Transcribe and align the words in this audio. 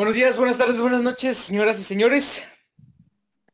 Buenos 0.00 0.14
días, 0.14 0.38
buenas 0.38 0.56
tardes, 0.56 0.80
buenas 0.80 1.02
noches, 1.02 1.36
señoras 1.36 1.78
y 1.78 1.82
señores. 1.82 2.42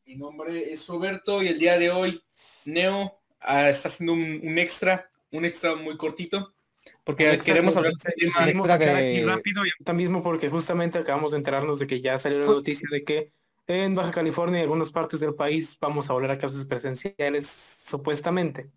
Mi 0.05 0.15
nombre 0.15 0.71
es 0.71 0.87
Roberto 0.87 1.43
y 1.43 1.49
el 1.49 1.59
día 1.59 1.77
de 1.77 1.91
hoy 1.91 2.23
Neo 2.63 3.19
ah, 3.41 3.67
está 3.67 3.89
haciendo 3.89 4.13
un, 4.13 4.39
un 4.41 4.57
extra, 4.57 5.11
un 5.29 5.43
extra 5.43 5.75
muy 5.75 5.97
cortito, 5.97 6.53
porque 7.03 7.33
Extra 7.33 7.53
queremos 7.53 7.73
que- 7.73 7.79
hablar 7.79 7.91
de 7.95 8.27
un 8.27 8.31
tema. 8.31 8.49
Extra 8.49 8.79
que 8.79 9.25
rápido 9.25 9.65
y 9.65 9.71
ahorita 9.71 9.91
mismo 9.91 10.23
porque 10.23 10.47
justamente 10.47 10.97
acabamos 10.97 11.33
de 11.33 11.39
enterarnos 11.39 11.79
de 11.79 11.87
que 11.87 11.99
ya 11.99 12.17
salió 12.17 12.39
la 12.39 12.45
noticia 12.45 12.87
de 12.89 13.03
que 13.03 13.33
en 13.67 13.93
Baja 13.93 14.11
California 14.11 14.61
y 14.61 14.63
algunas 14.63 14.89
partes 14.89 15.19
del 15.19 15.35
país 15.35 15.77
vamos 15.81 16.09
a 16.09 16.13
volver 16.13 16.31
a 16.31 16.37
clases 16.37 16.63
presenciales 16.63 17.45
supuestamente. 17.85 18.69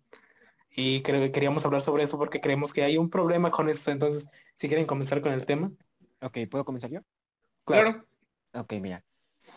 Y 0.75 1.03
creo 1.03 1.21
que 1.21 1.31
queríamos 1.31 1.63
hablar 1.63 1.81
sobre 1.81 2.03
eso 2.03 2.17
porque 2.17 2.41
creemos 2.41 2.73
que 2.73 2.83
hay 2.83 2.97
un 2.97 3.09
problema 3.09 3.49
con 3.49 3.69
esto. 3.69 3.91
Entonces, 3.91 4.27
si 4.57 4.67
quieren 4.67 4.85
comenzar 4.85 5.21
con 5.21 5.31
el 5.31 5.45
tema. 5.45 5.71
Ok, 6.19 6.37
¿puedo 6.49 6.65
comenzar 6.65 6.91
yo? 6.91 6.99
Claro, 7.71 8.05
Ok, 8.53 8.73
mira. 8.81 9.03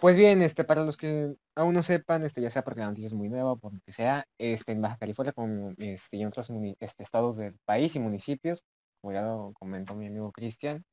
Pues 0.01 0.17
bien, 0.17 0.43
este, 0.43 0.65
para 0.65 0.85
los 0.85 0.97
que 0.97 1.35
aún 1.55 1.75
no 1.75 1.83
sepan, 1.83 2.25
este, 2.25 2.41
ya 2.41 2.51
sea 2.51 2.63
porque 2.63 2.81
la 2.81 2.89
noticia 2.89 3.07
es 3.07 3.15
muy 3.15 3.29
nueva, 3.29 3.57
por 3.57 3.73
lo 3.73 3.81
que 3.85 3.93
sea, 3.93 4.27
este, 4.39 4.73
en 4.73 4.83
Baja 4.83 4.99
California 4.99 5.33
como, 5.33 5.73
este, 5.79 6.17
y 6.19 6.23
en 6.23 6.29
otros 6.29 6.51
este, 6.81 7.03
estados 7.03 7.37
del 7.37 7.57
país 7.65 7.97
y 7.97 8.01
municipios, 8.01 8.65
como 9.01 9.15
ya 9.15 9.23
lo 9.23 9.53
comentó 9.59 9.95
mi 9.95 10.07
amigo 10.07 10.31
Cristian, 10.31 10.85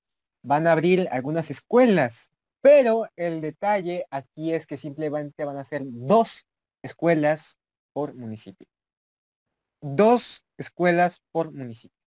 van 0.43 0.65
a 0.65 0.71
abrir 0.71 1.07
algunas 1.12 1.52
escuelas, 1.52 2.31
pero 2.62 3.07
el 3.15 3.41
detalle 3.41 4.05
aquí 4.09 4.53
es 4.53 4.65
que 4.65 4.77
simplemente 4.77 5.45
van 5.45 5.57
a 5.57 5.63
ser 5.63 5.81
dos 5.85 6.45
escuelas 6.81 7.59
por 7.93 8.15
municipio. 8.15 8.67
Dos 9.81 10.43
escuelas 10.57 11.21
por 11.31 11.51
municipio. 11.51 11.98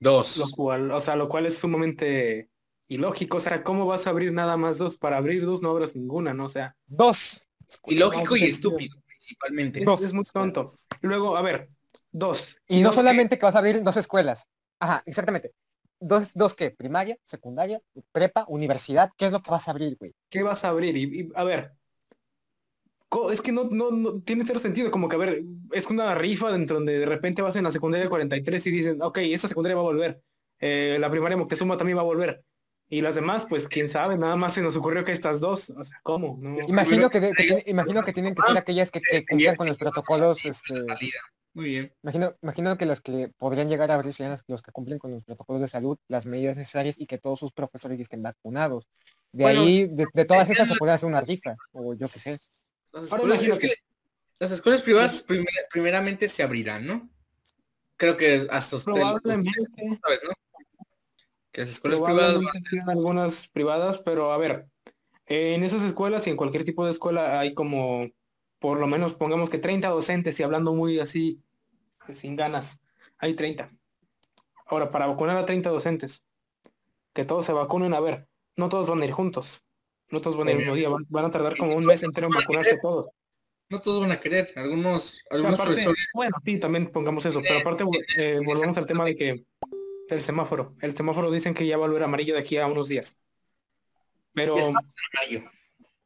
dos. 0.00 0.36
Lo 0.38 0.50
cual, 0.50 0.90
o 0.90 1.00
sea, 1.00 1.14
lo 1.16 1.28
cual 1.28 1.46
es 1.46 1.58
sumamente 1.58 2.50
ilógico. 2.88 3.36
O 3.38 3.40
sea, 3.40 3.62
¿cómo 3.62 3.86
vas 3.86 4.06
a 4.06 4.10
abrir 4.10 4.32
nada 4.32 4.56
más 4.56 4.78
dos? 4.78 4.98
Para 4.98 5.16
abrir 5.16 5.44
dos 5.44 5.62
no 5.62 5.70
abras 5.70 5.94
ninguna, 5.96 6.34
¿no? 6.34 6.44
O 6.44 6.48
sea, 6.48 6.76
Dos. 6.86 7.48
Ilógico 7.86 8.36
no, 8.36 8.36
y 8.36 8.44
estúpido, 8.44 8.96
principalmente. 9.06 9.80
es, 9.80 9.84
Dos 9.84 10.02
es 10.02 10.14
muy 10.14 10.24
tonto. 10.24 10.70
luego, 11.02 11.36
a 11.36 11.42
ver, 11.42 11.68
dos. 12.12 12.56
Y 12.68 12.80
no 12.80 12.88
dos 12.88 12.96
solamente 12.96 13.38
que 13.38 13.46
vas 13.46 13.56
a 13.56 13.58
abrir 13.58 13.82
dos 13.82 13.96
escuelas. 13.96 14.46
Ajá, 14.78 15.02
exactamente. 15.06 15.52
Dos, 15.98 16.32
dos 16.34 16.54
qué, 16.54 16.70
primaria, 16.70 17.16
secundaria, 17.24 17.80
prepa, 18.12 18.44
universidad, 18.48 19.10
¿qué 19.16 19.26
es 19.26 19.32
lo 19.32 19.42
que 19.42 19.50
vas 19.50 19.66
a 19.66 19.70
abrir, 19.70 19.96
güey? 19.98 20.14
¿Qué 20.28 20.42
vas 20.42 20.62
a 20.64 20.68
abrir? 20.68 20.96
Y, 20.96 21.20
y, 21.22 21.28
a 21.34 21.42
ver, 21.42 21.72
es 23.30 23.40
que 23.40 23.52
no, 23.52 23.64
no, 23.64 23.90
no 23.90 24.20
tiene 24.20 24.44
cero 24.46 24.58
sentido, 24.58 24.90
como 24.90 25.08
que 25.08 25.16
a 25.16 25.18
ver, 25.18 25.42
es 25.72 25.86
una 25.86 26.14
rifa 26.14 26.50
dentro 26.52 26.76
donde 26.76 26.98
de 26.98 27.06
repente 27.06 27.42
vas 27.42 27.56
en 27.56 27.64
la 27.64 27.70
secundaria 27.70 28.08
43 28.08 28.66
y 28.66 28.70
dicen, 28.70 29.02
ok, 29.02 29.18
esa 29.18 29.48
secundaria 29.48 29.76
va 29.76 29.82
a 29.82 29.84
volver, 29.84 30.22
eh, 30.58 30.96
la 31.00 31.10
primaria 31.10 31.36
Moctezuma 31.36 31.76
también 31.76 31.96
va 31.96 32.02
a 32.02 32.04
volver, 32.04 32.44
y 32.88 33.00
las 33.00 33.14
demás, 33.16 33.46
pues 33.48 33.66
quién 33.68 33.88
sabe, 33.88 34.16
nada 34.16 34.36
más 34.36 34.54
se 34.54 34.62
nos 34.62 34.76
ocurrió 34.76 35.04
que 35.04 35.12
estas 35.12 35.40
dos, 35.40 35.70
o 35.70 35.82
sea, 35.84 35.98
¿cómo? 36.02 36.38
No. 36.40 36.60
Imagino 36.68 37.10
que, 37.10 37.20
de- 37.20 37.32
que 37.32 37.42
tiene- 37.44 37.62
imagino 37.66 38.04
que 38.04 38.12
tienen 38.12 38.34
que 38.34 38.42
ser 38.42 38.56
aquellas 38.56 38.90
que, 38.90 39.00
que 39.00 39.24
cumplan 39.26 39.56
con 39.56 39.66
los 39.66 39.76
protocolos, 39.76 40.44
este, 40.44 40.74
De 40.74 40.84
salida. 40.86 41.18
Muy 41.54 41.64
bien. 41.70 41.92
imagino, 42.02 42.34
imagino 42.42 42.76
que 42.76 42.84
las 42.84 43.00
que 43.00 43.30
podrían 43.38 43.68
llegar 43.70 43.90
a 43.90 43.94
abrir 43.94 44.12
serían 44.12 44.32
las- 44.32 44.44
los 44.46 44.60
que 44.62 44.70
cumplen 44.72 44.98
con 44.98 45.10
los 45.10 45.24
protocolos 45.24 45.62
de 45.62 45.68
salud, 45.68 45.96
las 46.06 46.26
medidas 46.26 46.58
necesarias 46.58 46.96
y 46.98 47.06
que 47.06 47.16
todos 47.18 47.38
sus 47.40 47.50
profesores 47.52 47.98
estén 47.98 48.22
vacunados. 48.22 48.86
De 49.32 49.42
Bueno, 49.44 49.62
ahí, 49.62 49.86
de, 49.86 50.06
de 50.12 50.24
todas 50.26 50.48
esas 50.50 50.68
se 50.68 50.76
puede 50.76 50.92
hacer 50.92 51.08
una 51.08 51.20
rifa, 51.22 51.56
o 51.72 51.94
yo 51.94 52.06
qué 52.08 52.18
sé. 52.18 52.38
Las 52.92 53.04
escuelas, 53.04 53.42
es 53.42 53.58
que 53.58 53.74
las 54.38 54.52
escuelas 54.52 54.82
privadas 54.82 55.22
primer- 55.22 55.66
primeramente 55.70 56.28
se 56.28 56.42
abrirán, 56.42 56.86
¿no? 56.86 57.08
Creo 57.96 58.16
que 58.18 58.46
hasta 58.50 58.76
usted, 58.76 58.92
Probablemente, 58.92 59.50
usted 59.60 59.82
sabes, 60.02 60.20
¿no? 60.24 60.30
Que 61.56 61.62
las 61.62 61.70
escuelas 61.70 62.00
privadas 62.02 62.38
sean 62.68 62.90
algunas 62.90 63.48
privadas, 63.48 63.96
pero 63.96 64.30
a 64.30 64.36
ver, 64.36 64.66
en 65.24 65.64
esas 65.64 65.82
escuelas 65.84 66.26
y 66.26 66.30
en 66.30 66.36
cualquier 66.36 66.64
tipo 66.66 66.84
de 66.84 66.90
escuela 66.90 67.40
hay 67.40 67.54
como, 67.54 68.10
por 68.58 68.78
lo 68.78 68.86
menos 68.86 69.14
pongamos 69.14 69.48
que 69.48 69.56
30 69.56 69.88
docentes 69.88 70.38
y 70.38 70.42
hablando 70.42 70.74
muy 70.74 71.00
así, 71.00 71.40
sin 72.12 72.36
ganas, 72.36 72.78
hay 73.16 73.32
30. 73.32 73.70
Ahora, 74.66 74.90
para 74.90 75.06
vacunar 75.06 75.38
a 75.38 75.46
30 75.46 75.70
docentes, 75.70 76.22
que 77.14 77.24
todos 77.24 77.46
se 77.46 77.54
vacunen, 77.54 77.94
a 77.94 78.00
ver, 78.00 78.28
no 78.54 78.68
todos 78.68 78.90
van 78.90 79.00
a 79.00 79.06
ir 79.06 79.12
juntos, 79.12 79.62
no 80.10 80.20
todos 80.20 80.36
van 80.36 80.48
a 80.48 80.50
ir 80.50 80.58
mismo 80.58 80.74
día, 80.74 80.90
van, 80.90 81.06
van 81.08 81.24
a 81.24 81.30
tardar 81.30 81.56
como 81.56 81.74
un 81.74 81.86
mes 81.86 82.02
entero 82.02 82.26
en 82.26 82.34
vacunarse 82.34 82.78
todos. 82.82 83.06
no 83.70 83.80
todos 83.80 84.00
van 84.00 84.12
a 84.12 84.20
querer. 84.20 84.52
Algunos, 84.56 85.22
algunos 85.30 85.54
aparte, 85.54 85.72
profesores. 85.72 86.06
bueno, 86.12 86.36
sí, 86.44 86.58
también 86.60 86.88
pongamos 86.88 87.24
eso, 87.24 87.40
pero 87.40 87.60
aparte 87.60 87.84
eh, 88.18 88.40
volvemos 88.44 88.76
al 88.76 88.84
tema 88.84 89.06
de 89.06 89.16
que 89.16 89.46
el 90.08 90.22
semáforo, 90.22 90.74
el 90.80 90.94
semáforo 90.96 91.30
dicen 91.30 91.54
que 91.54 91.66
ya 91.66 91.76
va 91.76 91.84
a 91.84 91.88
volver 91.88 92.02
amarillo 92.04 92.34
de 92.34 92.40
aquí 92.40 92.56
a 92.58 92.66
unos 92.66 92.88
días. 92.88 93.16
Pero 94.32 94.54
Ya 94.54 94.60
estamos 94.62 94.82
en 94.84 95.40
mayo. 95.40 95.50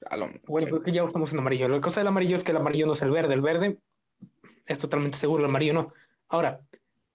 A 0.06 0.16
lo- 0.16 0.30
bueno, 0.46 0.66
sí. 0.66 0.70
creo 0.70 0.82
que 0.82 0.92
ya 0.92 1.04
estamos 1.04 1.32
en 1.32 1.38
amarillo. 1.40 1.68
La 1.68 1.80
cosa 1.80 2.00
del 2.00 2.06
amarillo 2.08 2.34
es 2.36 2.44
que 2.44 2.52
el 2.52 2.56
amarillo 2.56 2.86
no 2.86 2.92
es 2.92 3.02
el 3.02 3.10
verde, 3.10 3.34
el 3.34 3.40
verde 3.42 3.78
es 4.66 4.78
totalmente 4.78 5.18
seguro, 5.18 5.40
el 5.42 5.48
amarillo 5.50 5.74
no. 5.74 5.88
Ahora, 6.28 6.60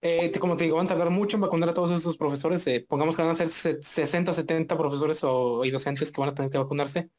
eh, 0.02 0.30
te- 0.30 0.40
como 0.40 0.56
te 0.58 0.66
digo, 0.66 0.76
van 0.78 0.86
a 0.86 0.90
tardar 0.90 1.10
mucho 1.10 1.38
en 1.38 1.42
vacunar 1.42 1.70
a 1.70 1.74
todos 1.74 1.90
estos 1.92 2.16
profesores. 2.18 2.66
eh, 2.68 2.86
pongamos 2.88 3.16
que 3.16 3.22
van 3.24 3.32
a 3.32 3.36
ser 3.36 3.48
se- 3.48 3.82
60, 3.82 4.34
70 4.34 4.78
profesores 4.78 5.24
o, 5.24 5.66
y 5.66 5.72
docentes 5.72 6.12
que 6.12 6.22
van 6.22 6.30
a 6.30 6.36
tener 6.36 6.52
que 6.52 6.58
vacunarse. 6.58 7.10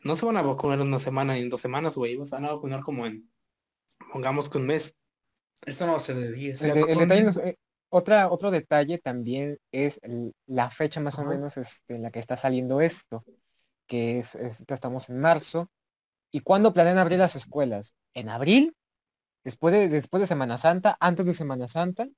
No 0.00 0.14
se 0.14 0.26
van 0.26 0.36
a 0.36 0.42
vacunar 0.42 0.80
en 0.80 0.86
una 0.86 0.98
semana 0.98 1.34
ni 1.34 1.40
en 1.40 1.48
dos 1.48 1.60
semanas, 1.62 1.96
güey. 1.96 2.14
Se 2.24 2.34
van 2.36 2.44
a 2.44 2.52
vacunar 2.52 2.82
como 2.82 3.06
en, 3.06 3.28
pongamos 4.12 4.48
que 4.50 4.58
un 4.58 4.66
mes. 4.66 4.94
Esto 5.64 5.86
no 5.86 5.92
va 5.92 5.96
a 5.98 6.00
ser 6.00 6.16
de 6.16 6.30
10. 6.30 6.62
El, 6.62 6.74
de- 6.74 6.92
el 6.92 6.98
detalle, 6.98 7.22
no 7.24 7.30
es- 7.30 7.36
eh, 7.38 7.58
otra, 7.96 8.28
otro 8.30 8.50
detalle 8.50 8.98
también 8.98 9.58
es 9.72 10.00
la 10.46 10.70
fecha 10.70 11.00
más 11.00 11.18
o 11.18 11.24
menos 11.24 11.56
este, 11.56 11.94
en 11.94 12.02
la 12.02 12.10
que 12.10 12.18
está 12.18 12.36
saliendo 12.36 12.80
esto, 12.80 13.24
que 13.86 14.18
es, 14.18 14.34
es- 14.34 14.64
estamos 14.68 15.08
en 15.10 15.20
marzo. 15.20 15.68
¿Y 16.32 16.40
cuándo 16.40 16.74
planean 16.74 16.98
abrir 16.98 17.18
las 17.20 17.36
escuelas? 17.36 17.94
¿En 18.12 18.28
abril? 18.28 18.74
¿Después 19.44 19.72
de, 19.72 19.88
después 19.88 20.20
de 20.20 20.26
Semana 20.26 20.58
Santa? 20.58 20.96
¿Antes 20.98 21.26
de 21.26 21.34
Semana 21.34 21.68
Santa? 21.68 22.08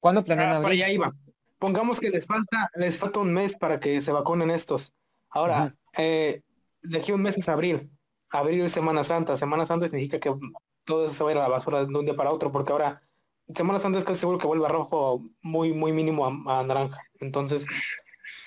¿Cuándo 0.00 0.24
planean 0.24 0.50
Ah, 0.50 0.52
para 0.54 0.66
abrir? 0.68 0.84
allá 0.84 0.92
iba. 0.92 1.12
Pongamos 1.58 1.98
que 1.98 2.10
les 2.10 2.26
falta, 2.26 2.70
les 2.76 2.96
falta 2.98 3.18
un 3.20 3.32
mes 3.32 3.54
para 3.54 3.80
que 3.80 4.00
se 4.00 4.12
vacunen 4.12 4.50
estos. 4.50 4.92
Ahora, 5.30 5.74
eh, 5.96 6.42
de 6.82 6.98
aquí 6.98 7.10
a 7.10 7.14
un 7.16 7.22
mes 7.22 7.36
es 7.38 7.48
abril. 7.48 7.90
Abril 8.30 8.60
es 8.62 8.72
Semana 8.72 9.02
Santa. 9.02 9.34
Semana 9.36 9.66
Santa 9.66 9.88
significa 9.88 10.20
que 10.20 10.32
todo 10.84 11.06
eso 11.06 11.14
se 11.14 11.24
va 11.24 11.30
a 11.30 11.32
ir 11.32 11.38
a 11.38 11.42
la 11.42 11.48
basura 11.48 11.84
de 11.84 11.86
un 11.92 12.04
día 12.04 12.14
para 12.14 12.30
otro, 12.30 12.52
porque 12.52 12.72
ahora 12.72 13.02
Semana 13.54 13.78
Santa 13.78 13.98
es 13.98 14.04
casi 14.04 14.20
seguro 14.20 14.38
que 14.38 14.46
vuelva 14.46 14.68
rojo 14.68 15.22
muy, 15.42 15.72
muy 15.72 15.92
mínimo 15.92 16.26
a, 16.26 16.60
a 16.60 16.62
naranja. 16.64 17.00
Entonces, 17.20 17.66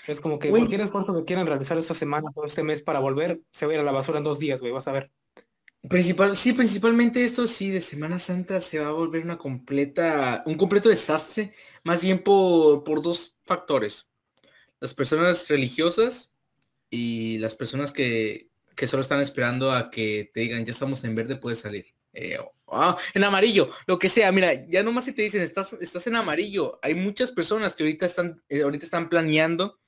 es 0.08 0.22
como 0.22 0.40
que 0.40 0.50
Güey. 0.50 0.62
cualquier 0.62 0.82
esfuerzo 0.82 1.16
que 1.16 1.26
quieran 1.26 1.48
realizar 1.48 1.78
esta 1.78 1.94
semana 1.94 2.32
o 2.36 2.46
este 2.46 2.64
mes 2.64 2.82
para 2.82 3.00
volver, 3.00 3.42
se 3.52 3.66
va 3.66 3.72
a 3.72 3.76
ir 3.76 3.82
a 3.82 3.84
la 3.84 3.92
basura 3.92 4.18
en 4.18 4.24
dos 4.24 4.40
días, 4.40 4.60
güey, 4.62 4.74
vas 4.74 4.88
a 4.88 4.92
ver. 4.92 5.12
Principal, 5.88 6.36
sí, 6.36 6.54
principalmente 6.54 7.24
esto 7.24 7.48
sí, 7.48 7.70
de 7.70 7.80
Semana 7.80 8.20
Santa 8.20 8.60
se 8.60 8.80
va 8.80 8.90
a 8.90 8.92
volver 8.92 9.24
una 9.24 9.38
completa, 9.38 10.44
un 10.46 10.56
completo 10.56 10.90
desastre, 10.90 11.54
más 11.84 12.02
bien 12.02 12.22
por, 12.22 12.84
por 12.84 13.02
dos 13.02 13.38
factores. 13.46 14.10
Las 14.82 14.94
personas 14.94 15.48
religiosas 15.48 16.34
y 16.90 17.38
las 17.38 17.56
personas 17.56 17.92
que, 17.94 18.50
que 18.76 18.88
solo 18.88 19.02
están 19.02 19.22
esperando 19.22 19.72
a 19.72 19.90
que 19.90 20.30
te 20.34 20.42
digan, 20.42 20.66
ya 20.66 20.72
estamos 20.72 21.04
en 21.04 21.16
verde, 21.16 21.38
puedes 21.38 21.60
salir. 21.60 21.86
Eh, 22.14 22.38
"Ah, 22.68 22.98
en 23.14 23.24
amarillo, 23.24 23.72
lo 23.86 24.00
que 24.00 24.10
sea. 24.10 24.32
Mira, 24.32 24.68
ya 24.68 24.84
nomás 24.84 25.06
si 25.06 25.14
te 25.14 25.22
dicen, 25.22 25.42
estás, 25.42 25.74
estás 25.74 26.08
en 26.08 26.16
amarillo. 26.16 26.80
Hay 26.82 26.96
muchas 26.96 27.32
personas 27.32 27.76
que 27.76 27.84
ahorita 27.84 28.06
están, 28.06 28.44
eh, 28.50 28.64
ahorita 28.64 28.86
están 28.86 29.10
planeando 29.10 29.80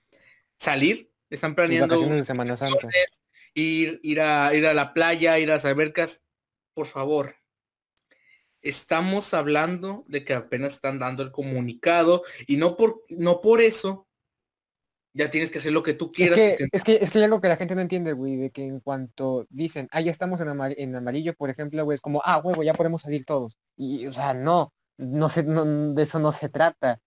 salir, 0.58 1.12
están 1.30 1.56
planeando 1.56 1.98
de 1.98 2.24
Semana 2.24 2.56
Santa. 2.58 2.90
ir, 3.54 4.00
ir, 4.04 4.22
a, 4.22 4.54
ir 4.54 4.66
a 4.68 4.74
la 4.74 4.94
playa, 4.94 5.40
ir 5.40 5.50
a 5.50 5.56
las 5.56 5.66
albercas, 5.66 6.24
por 6.74 6.86
favor. 6.86 7.36
Estamos 8.62 9.34
hablando 9.34 10.06
de 10.08 10.24
que 10.24 10.34
apenas 10.34 10.74
están 10.74 11.00
dando 11.00 11.24
el 11.24 11.32
comunicado 11.32 12.24
y 12.46 12.58
no 12.58 12.78
por, 12.78 13.04
no 13.10 13.42
por 13.42 13.60
eso 13.60 14.08
ya 15.14 15.30
tienes 15.30 15.52
que 15.52 15.60
hacer 15.60 15.72
lo 15.74 15.84
que 15.84 15.94
tú 15.94 16.12
Es 16.18 16.32
quieras. 16.32 16.38
que, 16.40 16.54
y 16.54 16.56
te- 16.58 16.70
es 16.72 16.84
que 16.84 16.96
es 17.02 17.12
que 17.12 17.18
hay 17.20 17.24
algo 17.26 17.42
que 17.42 17.48
la 17.50 17.58
gente 17.58 17.76
no 17.76 17.82
entiende, 17.82 18.14
güey, 18.14 18.38
de 18.38 18.52
que 18.52 18.64
en 18.64 18.80
cuanto 18.80 19.46
dicen, 19.50 19.88
ah, 19.92 20.02
ya 20.02 20.12
estamos 20.12 20.40
en, 20.42 20.48
amar- 20.50 20.76
en 20.78 20.96
amarillo, 20.96 21.34
por 21.36 21.50
ejemplo, 21.50 21.84
güey, 21.84 21.96
es 21.96 22.02
como, 22.02 22.22
ah, 22.26 22.40
huevo, 22.44 22.64
ya 22.64 22.74
podemos 22.74 23.02
salir 23.02 23.26
todos. 23.26 23.58
Y, 23.76 24.06
o 24.08 24.14
sea, 24.14 24.34
no, 24.34 24.74
no 24.98 25.30
se, 25.30 25.44
no, 25.44 25.66
de 25.94 26.04
eso 26.04 26.20
no 26.20 26.32
se 26.32 26.50
trata. 26.50 27.00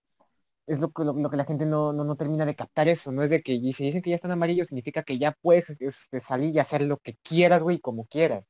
Es 0.66 0.80
lo 0.80 0.90
que, 0.92 1.04
lo, 1.04 1.12
lo 1.12 1.28
que 1.30 1.36
la 1.36 1.44
gente 1.44 1.66
no, 1.66 1.92
no, 1.92 2.04
no 2.04 2.16
termina 2.16 2.46
de 2.46 2.54
captar 2.56 2.88
eso, 2.88 3.12
no 3.12 3.22
es 3.22 3.30
de 3.30 3.42
que 3.42 3.52
y 3.52 3.72
si 3.74 3.84
dicen 3.84 4.00
que 4.02 4.10
ya 4.10 4.16
están 4.16 4.30
amarillos, 4.30 4.68
significa 4.68 5.02
que 5.02 5.18
ya 5.18 5.32
puedes 5.32 5.66
este, 5.78 6.20
salir 6.20 6.54
y 6.54 6.58
hacer 6.58 6.82
lo 6.82 6.96
que 6.98 7.16
quieras, 7.22 7.62
güey, 7.62 7.78
como 7.80 8.06
quieras. 8.06 8.44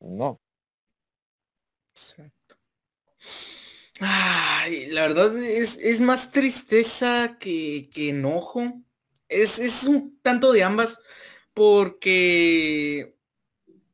No. 0.00 0.40
Exacto. 1.90 2.56
Ay, 3.98 4.86
la 4.88 5.02
verdad 5.08 5.36
es, 5.38 5.78
es 5.78 6.00
más 6.00 6.30
tristeza 6.30 7.36
que, 7.40 7.88
que 7.92 8.10
enojo. 8.10 8.82
Es, 9.28 9.58
es 9.58 9.84
un 9.84 10.18
tanto 10.22 10.52
de 10.52 10.62
ambas 10.62 11.00
porque 11.54 13.16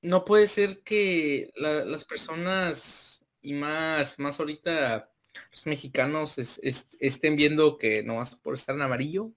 no 0.03 0.25
puede 0.25 0.47
ser 0.47 0.83
que 0.83 1.51
la- 1.57 1.85
las 1.85 2.05
personas 2.05 3.25
y 3.41 3.55
más, 3.55 4.19
más 4.19 4.39
ahorita 4.41 5.11
los 5.51 5.67
mexicanos 5.67 6.39
es- 6.39 6.61
es- 6.63 6.89
estén 6.99 7.37
viendo 7.37 7.79
que 7.79 8.03
no 8.03 8.17
vas 8.17 8.35
por 8.37 8.55
estar 8.55 8.75
en 8.75 8.83
amarillo, 8.83 9.33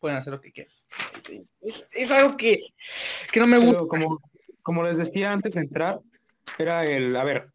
pueden 0.00 0.18
hacer 0.18 0.32
lo 0.32 0.40
que 0.40 0.52
quieran. 0.52 0.72
es, 1.60 2.10
algo 2.12 2.36
que, 2.36 2.60
que, 3.32 3.40
no 3.40 3.46
me 3.46 3.58
gusta. 3.58 3.86
Como, 3.88 4.20
como 4.62 4.84
les 4.84 4.96
decía 4.96 5.32
antes 5.32 5.54
de 5.54 5.62
entrar, 5.62 6.00
era 6.58 6.86
el, 6.86 7.16
a 7.16 7.24
ver, 7.24 7.50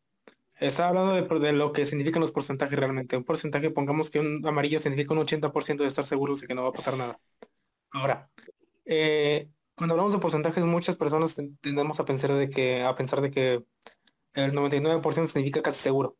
estaba 0.60 0.90
hablando 0.90 1.13
de, 1.13 1.48
de, 1.48 1.54
lo 1.54 1.72
que 1.72 1.86
significan 1.86 2.22
los 2.22 2.31
porcentajes 2.31 2.78
realmente. 2.78 3.16
Un 3.16 3.24
porcentaje, 3.24 3.69
pongamos 3.72 4.10
que 4.10 4.19
un 4.19 4.46
amarillo 4.46 4.80
significa 4.80 5.13
un 5.13 5.19
80% 5.19 5.84
de 5.84 5.90
estar 5.90 6.06
seguros 6.06 6.42
de 6.42 6.48
que 6.48 6.56
no 6.56 6.63
va 6.63 6.69
a 6.69 6.74
pasar 6.74 6.98
nada. 6.98 7.19
Ahora, 7.91 8.30
eh, 8.86 9.50
cuando 9.75 9.94
hablamos 9.94 10.13
de 10.13 10.19
porcentajes, 10.19 10.65
muchas 10.65 10.95
personas 10.95 11.36
tendemos 11.62 12.00
a 12.00 12.06
pensar 12.06 12.33
de 12.33 12.50
que, 12.50 12.83
a 12.83 12.95
pensar 12.95 13.21
de 13.21 13.31
que 13.31 13.65
el 14.33 14.53
99% 14.53 15.27
significa 15.27 15.62
casi 15.62 15.80
seguro. 15.80 16.18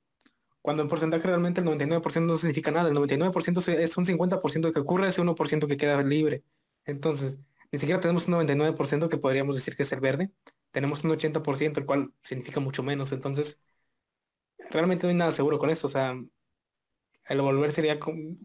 Cuando 0.62 0.84
en 0.84 0.90
porcentaje 0.90 1.24
realmente 1.28 1.62
el 1.62 1.68
99% 1.68 2.26
no 2.26 2.38
significa 2.38 2.72
nada. 2.72 2.90
El 2.90 2.96
99% 2.96 3.60
es 3.80 3.98
un 3.98 4.06
50% 4.06 4.72
que 4.74 4.80
ocurre, 4.80 5.08
ese 5.08 5.22
1% 5.22 5.68
que 5.68 5.78
queda 5.78 6.02
libre. 6.04 6.44
Entonces, 6.86 7.38
ni 7.72 7.80
siquiera 7.80 8.02
tenemos 8.02 8.28
un 8.28 8.34
99% 8.36 9.10
que 9.10 9.18
podríamos 9.18 9.56
decir 9.56 9.76
que 9.76 9.84
es 9.84 9.92
el 9.92 10.00
verde. 10.02 10.32
Tenemos 10.72 11.04
un 11.04 11.12
80%, 11.12 11.80
el 11.80 11.86
cual 11.86 12.14
significa 12.24 12.60
mucho 12.60 12.84
menos. 12.84 13.12
Entonces, 13.12 13.60
realmente 14.72 15.06
no 15.06 15.10
hay 15.12 15.18
nada 15.18 15.32
seguro 15.32 15.60
con 15.60 15.70
esto. 15.70 15.88
O 15.88 15.90
sea, 15.90 16.16
el 17.30 17.42
volver 17.42 17.72
sería, 17.72 18.00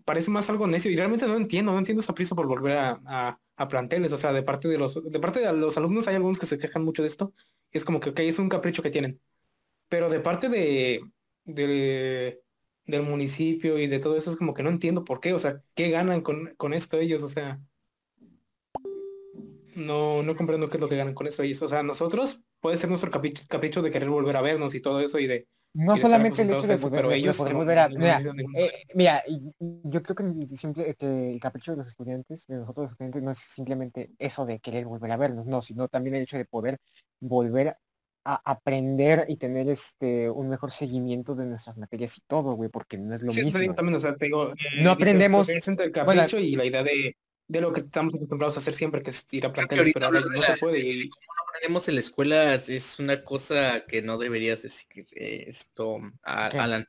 parece 0.05 0.31
más 0.31 0.49
algo 0.51 0.67
necio. 0.67 0.91
Y 0.91 0.97
realmente 0.97 1.27
no 1.27 1.37
entiendo, 1.37 1.73
no 1.73 1.79
entiendo 1.79 2.01
esa 2.01 2.15
prisa 2.15 2.35
por 2.35 2.47
volver 2.47 2.77
a, 2.77 3.41
a, 3.57 3.69
planteles. 3.69 4.13
O 4.13 4.17
sea, 4.17 4.33
de 4.33 4.43
parte 4.43 4.69
de 4.69 4.79
los, 4.79 5.03
de 5.03 5.21
parte 5.21 5.41
de 5.41 5.53
los 5.53 5.77
alumnos 5.77 6.07
hay 6.07 6.17
algunos 6.17 6.39
que 6.39 6.47
se 6.47 6.59
quejan 6.59 6.85
mucho 6.85 7.03
de 7.03 7.09
esto. 7.09 7.33
Y 7.73 7.79
es 7.79 7.85
como 7.85 7.99
que, 8.01 8.11
ok, 8.11 8.21
es 8.21 8.39
un 8.39 8.49
capricho 8.51 8.83
que 8.83 8.91
tienen. 8.91 9.21
Pero 9.89 10.11
de 10.11 10.21
parte 10.21 10.49
de, 10.49 11.03
de 11.45 12.41
del 12.87 13.03
municipio 13.03 13.79
y 13.79 13.87
de 13.87 13.99
todo 13.99 14.17
eso 14.17 14.31
es 14.31 14.37
como 14.37 14.55
que 14.55 14.63
no 14.63 14.71
entiendo 14.71 15.05
por 15.05 15.21
qué. 15.21 15.33
O 15.33 15.39
sea, 15.39 15.63
¿qué 15.75 15.91
ganan 15.91 16.21
con, 16.21 16.55
con 16.57 16.75
esto 16.75 16.99
ellos? 16.99 17.23
O 17.23 17.29
sea, 17.29 17.61
no, 19.75 20.23
no 20.23 20.37
comprendo 20.37 20.69
qué 20.69 20.77
es 20.77 20.81
lo 20.81 20.89
que 20.89 20.97
ganan 20.97 21.15
con 21.15 21.27
eso 21.27 21.43
ellos. 21.43 21.63
O 21.63 21.69
sea, 21.69 21.83
nosotros 21.83 22.41
puede 22.61 22.77
ser 22.77 22.89
nuestro 22.91 23.11
capricho, 23.11 23.45
capricho 23.49 23.83
de 23.83 23.91
querer 23.91 24.11
volver 24.11 24.37
a 24.37 24.43
vernos 24.43 24.75
y 24.75 24.81
todo 24.81 25.01
eso 25.01 25.19
y 25.19 25.27
de 25.27 25.47
no 25.75 25.97
solamente 25.97 26.43
el 26.43 26.51
hecho 26.51 26.67
de 26.67 26.79
poder, 26.79 27.05
volver 27.53 27.79
a... 27.79 27.89
Mira, 27.89 29.25
eh, 29.27 29.41
yo 29.59 30.03
creo 30.03 30.15
que 30.15 30.47
siempre 30.47 30.95
que 30.95 31.33
el 31.33 31.41
capricho 31.41 31.73
de 31.73 31.79
los 31.79 31.89
estudiantes, 31.89 32.47
de 32.47 32.57
nosotros 32.57 32.85
los 32.85 32.93
estudiantes, 32.93 33.23
no 33.23 33.31
es 33.33 33.39
simplemente 33.39 34.11
eso 34.19 34.47
de 34.47 34.61
querer 34.61 34.87
volver 34.87 35.11
a 35.11 35.17
vernos, 35.17 35.47
no, 35.47 35.63
sino 35.63 35.89
también 35.89 36.15
el 36.15 36.23
hecho 36.23 36.37
de 36.37 36.45
poder 36.45 36.79
volver 37.21 37.77
a 38.27 38.41
aprender 38.51 39.27
y 39.29 39.37
tener 39.37 39.69
este 39.69 40.31
un 40.31 40.49
mejor 40.49 40.71
seguimiento 40.71 41.35
de 41.35 41.45
nuestras 41.45 41.77
materias 41.77 42.17
y 42.19 42.23
todo, 42.27 42.55
güey, 42.55 42.71
porque 42.71 42.97
no 42.97 43.15
es 43.15 43.23
lo 43.23 43.33
mismo. 43.33 43.75
También, 43.75 43.97
o 43.97 44.01
sea, 44.01 44.17
no 44.31 44.53
eh, 44.55 44.89
aprendemos... 44.89 45.49
Es 45.49 45.67
entre 45.69 45.87
el 45.87 45.93
capricho 45.93 46.39
y 46.39 46.55
la 46.55 46.65
idea 46.65 46.85
de, 46.85 47.17
de, 47.49 47.61
lo 47.61 47.73
que 47.73 47.81
estamos 47.81 48.15
acostumbrados 48.15 48.57
a 48.57 48.61
hacer 48.61 48.75
siempre, 48.75 49.03
que 49.03 49.11
es 49.11 49.27
ir 49.33 49.45
a 49.45 49.53
planteles, 49.53 49.93
pero 49.93 50.07
ahora 50.07 50.21
no 50.21 50.41
se 50.41 50.57
puede. 50.57 50.79
Y 50.79 51.11
aprendemos 51.55 51.89
en 51.89 51.95
la 51.95 52.01
escuela 52.01 52.55
es 52.55 52.99
una 52.99 53.23
cosa 53.23 53.85
que 53.87 54.03
no 54.03 54.19
deberías 54.19 54.63
decir 54.63 55.07
esto, 55.13 55.99
a, 56.25 56.49
¿Qué? 56.49 56.59
Alan. 56.59 56.87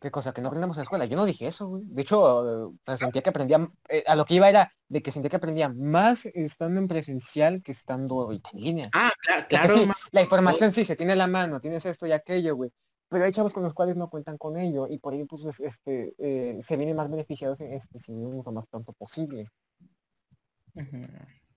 ¿Qué 0.00 0.12
cosa? 0.12 0.32
Que 0.32 0.40
no 0.40 0.46
aprendemos 0.46 0.76
en 0.76 0.80
la 0.80 0.84
escuela. 0.84 1.04
Yo 1.06 1.16
no 1.16 1.26
dije 1.26 1.48
eso, 1.48 1.66
güey. 1.66 1.82
De 1.86 2.02
hecho, 2.02 2.72
sentía 2.96 3.22
que 3.22 3.30
aprendía, 3.30 3.68
eh, 3.88 4.04
a 4.06 4.14
lo 4.14 4.24
que 4.24 4.34
iba 4.34 4.48
era 4.48 4.72
de 4.88 5.02
que 5.02 5.10
sentía 5.10 5.28
que 5.28 5.36
aprendía 5.36 5.68
más 5.68 6.26
estando 6.26 6.78
en 6.78 6.86
presencial 6.86 7.62
que 7.64 7.72
estando 7.72 8.20
ahorita 8.20 8.50
en 8.52 8.60
línea. 8.60 8.90
Ah, 8.94 9.10
claro, 9.20 9.46
claro. 9.48 9.94
la 10.12 10.22
información 10.22 10.70
sí 10.70 10.84
se 10.84 10.94
tiene 10.94 11.14
a 11.14 11.16
la 11.16 11.26
mano, 11.26 11.60
tienes 11.60 11.84
esto 11.84 12.06
y 12.06 12.12
aquello, 12.12 12.54
güey. 12.54 12.70
Pero 13.08 13.24
hay 13.24 13.32
chavos 13.32 13.52
con 13.52 13.64
los 13.64 13.74
cuales 13.74 13.96
no 13.96 14.08
cuentan 14.08 14.38
con 14.38 14.56
ello 14.56 14.86
y 14.88 14.98
por 14.98 15.14
ello 15.14 15.26
pues 15.26 15.58
este 15.58 16.14
eh, 16.18 16.58
se 16.60 16.76
vienen 16.76 16.94
más 16.94 17.10
beneficiados 17.10 17.60
este, 17.60 17.98
si 17.98 18.12
lo 18.12 18.52
más 18.52 18.66
pronto 18.66 18.92
posible. 18.92 19.48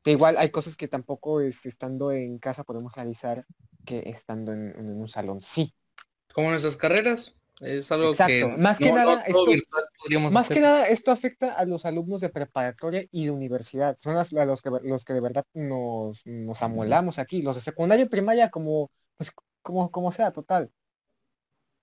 Que 0.04 0.12
igual 0.12 0.36
hay 0.38 0.50
cosas 0.50 0.76
que 0.76 0.88
tampoco 0.88 1.42
es, 1.42 1.66
estando 1.66 2.12
en 2.12 2.38
casa 2.38 2.64
podemos 2.64 2.94
realizar 2.94 3.46
que 3.86 4.04
estando 4.06 4.52
en, 4.52 4.74
en 4.78 4.90
un 5.00 5.08
salón, 5.10 5.42
sí. 5.42 5.74
Como 6.34 6.50
nuestras 6.50 6.78
carreras. 6.78 7.36
Es 7.60 7.92
algo 7.92 8.10
Exacto. 8.10 8.34
que 8.34 8.58
más 8.58 8.78
que 8.78 8.92
nada 8.92 9.22
esto, 9.22 9.46
más 10.32 10.50
que 10.50 10.60
nada 10.60 10.88
esto 10.88 11.12
afecta 11.12 11.54
a 11.54 11.66
los 11.66 11.86
alumnos 11.86 12.20
de 12.20 12.30
preparatoria 12.30 13.06
y 13.12 13.26
de 13.26 13.32
universidad. 13.32 13.96
Son 14.00 14.16
las, 14.16 14.34
a 14.34 14.46
los 14.46 14.62
que 14.62 14.70
los 14.84 15.06
que 15.06 15.14
de 15.14 15.22
verdad 15.22 15.46
nos, 15.54 16.26
nos 16.26 16.62
amolamos 16.62 17.20
aquí. 17.20 17.42
Los 17.42 17.56
de 17.56 17.62
secundaria 17.62 18.04
y 18.04 18.10
primaria 18.10 18.50
como 18.50 18.92
pues 19.16 19.32
como, 19.62 19.92
como 19.92 20.12
sea, 20.12 20.32
total. 20.32 20.72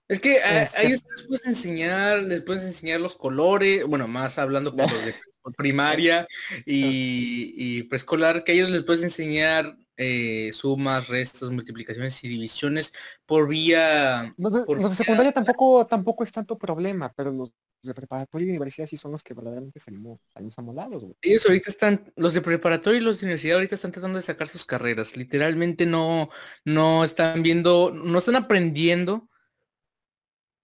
Es 0.08 0.18
que 0.18 0.42
a, 0.42 0.62
a 0.62 0.82
ellos 0.82 1.02
les 1.16 1.26
puedes 1.26 1.46
enseñar, 1.46 2.18
les 2.22 2.42
puedes 2.42 2.64
enseñar 2.64 3.00
los 3.00 3.14
colores, 3.14 3.86
bueno, 3.86 4.08
más 4.08 4.38
hablando 4.38 4.74
por 4.74 4.80
los 4.92 5.04
de 5.04 5.14
primaria 5.56 6.26
y, 6.66 7.54
y, 7.56 7.82
preescolar, 7.84 8.44
que 8.44 8.52
a 8.52 8.54
ellos 8.54 8.70
les 8.70 8.84
puedes 8.84 9.02
enseñar 9.02 9.76
eh, 9.96 10.50
sumas, 10.54 11.08
restas, 11.08 11.50
multiplicaciones 11.50 12.24
y 12.24 12.28
divisiones 12.28 12.92
por 13.26 13.48
vía... 13.48 14.32
Los 14.38 14.54
de, 14.54 14.64
por 14.64 14.80
los 14.80 14.90
de 14.92 14.96
secundaria 14.96 15.32
tampoco, 15.32 15.86
tampoco 15.86 16.24
es 16.24 16.32
tanto 16.32 16.56
problema, 16.56 17.12
pero 17.14 17.30
los 17.32 17.52
de 17.82 17.94
preparatoria 17.94 18.46
y 18.46 18.50
universidad 18.50 18.86
sí 18.86 18.96
son 18.96 19.12
los 19.12 19.22
que 19.22 19.34
verdaderamente 19.34 19.78
salimos, 19.78 20.20
salimos 20.32 20.58
amolados. 20.58 21.02
Güey. 21.02 21.14
Ellos 21.22 21.44
ahorita 21.46 21.70
están, 21.70 22.12
los 22.16 22.34
de 22.34 22.40
preparatoria 22.40 22.98
y 22.98 23.02
los 23.02 23.20
de 23.20 23.26
universidad 23.26 23.56
ahorita 23.56 23.74
están 23.74 23.92
tratando 23.92 24.16
de 24.16 24.22
sacar 24.22 24.48
sus 24.48 24.64
carreras. 24.64 25.16
Literalmente 25.16 25.86
no, 25.86 26.30
no 26.64 27.04
están 27.04 27.42
viendo, 27.42 27.90
no 27.90 28.18
están 28.18 28.36
aprendiendo 28.36 29.28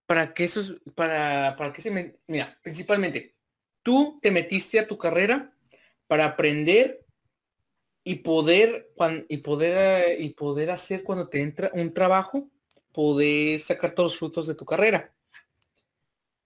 para 0.06 0.32
que 0.32 0.44
eso, 0.44 0.62
para, 0.94 1.56
para 1.56 1.72
que 1.72 1.82
se 1.82 1.90
me, 1.90 2.16
mira, 2.26 2.58
principalmente, 2.62 3.35
tú 3.86 4.18
te 4.20 4.32
metiste 4.32 4.80
a 4.80 4.88
tu 4.88 4.98
carrera 4.98 5.54
para 6.08 6.26
aprender 6.26 7.06
y 8.02 8.16
poder, 8.16 8.92
y 9.28 9.36
poder, 9.36 10.20
y 10.20 10.30
poder 10.30 10.70
hacer 10.72 11.04
cuando 11.04 11.28
te 11.28 11.40
entra 11.40 11.70
un 11.72 11.94
trabajo, 11.94 12.50
poder 12.90 13.60
sacar 13.60 13.94
todos 13.94 14.10
los 14.10 14.18
frutos 14.18 14.48
de 14.48 14.56
tu 14.56 14.64
carrera. 14.64 15.14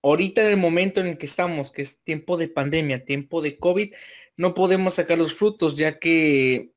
Ahorita 0.03 0.43
en 0.43 0.49
el 0.49 0.59
momento 0.59 1.01
en 1.01 1.07
el 1.07 1.17
que 1.17 1.25
estamos, 1.25 1.71
que 1.71 1.81
es 1.81 1.99
tiempo 2.03 2.37
de 2.37 2.49
pandemia, 2.49 3.07
tiempo 3.07 3.41
de 3.41 3.57
COVID, 3.57 3.95
no 4.37 4.53
podemos 4.53 4.95
sacar 4.95 5.17
los 5.17 5.33
frutos 5.33 5.77
ya 5.77 5.99
que 5.99 6.73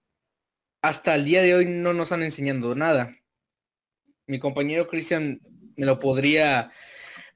hasta 0.81 1.13
el 1.15 1.25
día 1.25 1.41
de 1.41 1.55
hoy 1.55 1.65
no 1.65 1.93
nos 1.93 2.13
han 2.13 2.23
enseñado 2.23 2.73
nada. 2.73 3.17
Mi 4.27 4.39
compañero 4.39 4.87
Cristian 4.87 5.41
me 5.75 5.85
lo 5.85 5.99
podría 5.99 6.71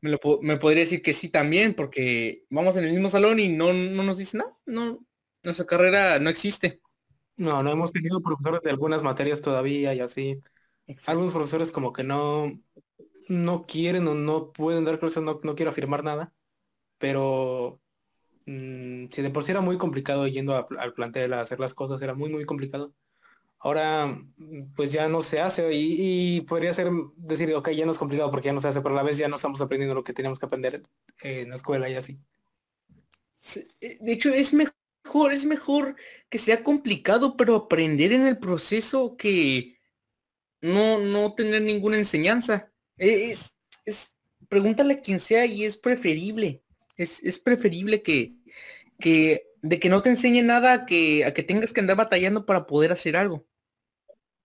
me, 0.01 0.09
lo, 0.11 0.19
me 0.41 0.57
podría 0.57 0.81
decir 0.81 1.01
que 1.01 1.13
sí 1.13 1.29
también, 1.29 1.73
porque 1.75 2.45
vamos 2.49 2.75
en 2.77 2.85
el 2.85 2.91
mismo 2.91 3.09
salón 3.09 3.39
y 3.39 3.49
no, 3.49 3.73
no 3.73 4.03
nos 4.03 4.17
dice 4.17 4.38
nada, 4.38 4.51
no, 4.65 5.05
nuestra 5.44 5.65
carrera 5.65 6.19
no 6.19 6.29
existe. 6.29 6.81
No, 7.38 7.63
no 7.63 7.71
hemos 7.71 7.91
tenido 7.94 8.21
profesores 8.21 8.61
de 8.63 8.71
algunas 8.71 9.04
materias 9.04 9.42
todavía 9.42 9.94
y 9.94 10.01
así. 10.01 10.42
Exacto. 10.87 11.11
Algunos 11.11 11.33
profesores 11.33 11.71
como 11.71 11.94
que 11.94 12.04
no, 12.04 12.59
no 13.30 13.66
quieren 13.66 14.07
o 14.07 14.16
no 14.16 14.51
pueden 14.54 14.85
dar 14.85 14.99
clases, 14.99 15.23
no, 15.23 15.39
no 15.44 15.56
quiero 15.56 15.71
afirmar 15.71 16.04
nada, 16.04 16.33
pero 16.99 17.81
mmm, 18.45 19.07
si 19.11 19.21
de 19.23 19.30
por 19.31 19.44
sí 19.44 19.51
era 19.51 19.61
muy 19.61 19.77
complicado 19.77 20.27
yendo 20.27 20.56
a, 20.56 20.68
al 20.80 20.94
plantel 20.94 21.33
a 21.33 21.42
hacer 21.42 21.59
las 21.59 21.73
cosas, 21.73 22.01
era 22.01 22.13
muy, 22.16 22.30
muy 22.31 22.45
complicado. 22.45 22.94
Ahora, 23.59 24.21
pues 24.76 24.92
ya 24.92 25.07
no 25.07 25.21
se 25.21 25.40
hace 25.40 25.73
y, 25.73 26.37
y, 26.37 26.42
podría 26.42 26.73
ser 26.73 26.92
decir, 27.16 27.54
ok, 27.56 27.69
ya 27.71 27.85
no 27.85 27.92
es 27.92 27.97
complicado 27.97 28.30
porque 28.30 28.47
ya 28.47 28.54
no 28.54 28.59
se 28.59 28.68
hace, 28.68 28.81
pero 28.81 28.94
a 28.94 28.97
la 28.97 29.04
vez 29.04 29.18
ya 29.18 29.28
no 29.28 29.37
estamos 29.37 29.59
aprendiendo 29.61 29.95
lo 29.95 30.04
que 30.04 30.14
teníamos 30.14 30.37
que 30.40 30.45
aprender 30.45 30.83
en 31.21 31.49
la 31.49 31.56
escuela 31.56 31.90
y 31.90 31.95
así. 31.95 32.19
Eh, 33.81 33.97
de 33.99 34.11
hecho, 34.11 34.30
es 34.30 34.54
mejor, 34.54 35.31
es 35.31 35.45
mejor 35.45 35.95
que 36.30 36.37
sea 36.37 36.64
complicado, 36.64 37.35
pero 37.35 37.56
aprender 37.56 38.11
en 38.11 38.28
el 38.28 38.37
proceso 38.37 39.18
que 39.18 39.78
no, 40.61 40.99
no 40.99 41.33
tener 41.33 41.61
ninguna 41.64 41.97
enseñanza. 41.97 42.71
E, 42.97 43.31
es, 43.31 43.57
es, 43.85 44.19
pregúntale 44.49 44.95
a 44.95 45.02
quien 45.02 45.19
sea 45.19 45.45
y 45.45 45.66
es 45.66 45.78
preferible. 45.78 46.64
Es, 46.95 47.23
es 47.23 47.40
preferible 47.40 48.02
que, 48.02 48.35
que 48.99 49.46
de 49.68 49.80
que 49.80 49.90
no 49.90 50.02
te 50.02 50.09
enseñe 50.09 50.44
nada 50.44 50.74
a 50.74 50.86
que, 50.86 51.26
a 51.26 51.33
que 51.33 51.44
tengas 51.44 51.74
que 51.74 51.81
andar 51.81 51.97
batallando 51.97 52.45
para 52.45 52.66
poder 52.66 52.92
hacer 52.92 53.18
algo. 53.18 53.45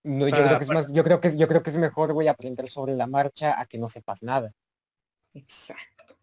No, 0.03 0.27
yo, 0.27 0.35
creo 0.35 0.57
que 0.57 0.63
es 0.63 0.69
más, 0.69 0.87
yo 0.91 1.03
creo 1.03 1.21
que 1.21 1.29
es, 1.29 1.37
yo 1.37 1.47
creo 1.47 1.63
que 1.63 1.69
es 1.69 1.77
mejor, 1.77 2.11
güey, 2.11 2.27
aprender 2.27 2.69
sobre 2.69 2.93
la 2.93 3.07
marcha 3.07 3.59
a 3.59 3.65
que 3.65 3.77
no 3.77 3.87
sepas 3.87 4.21
nada. 4.21 4.53
Exacto. 5.33 6.15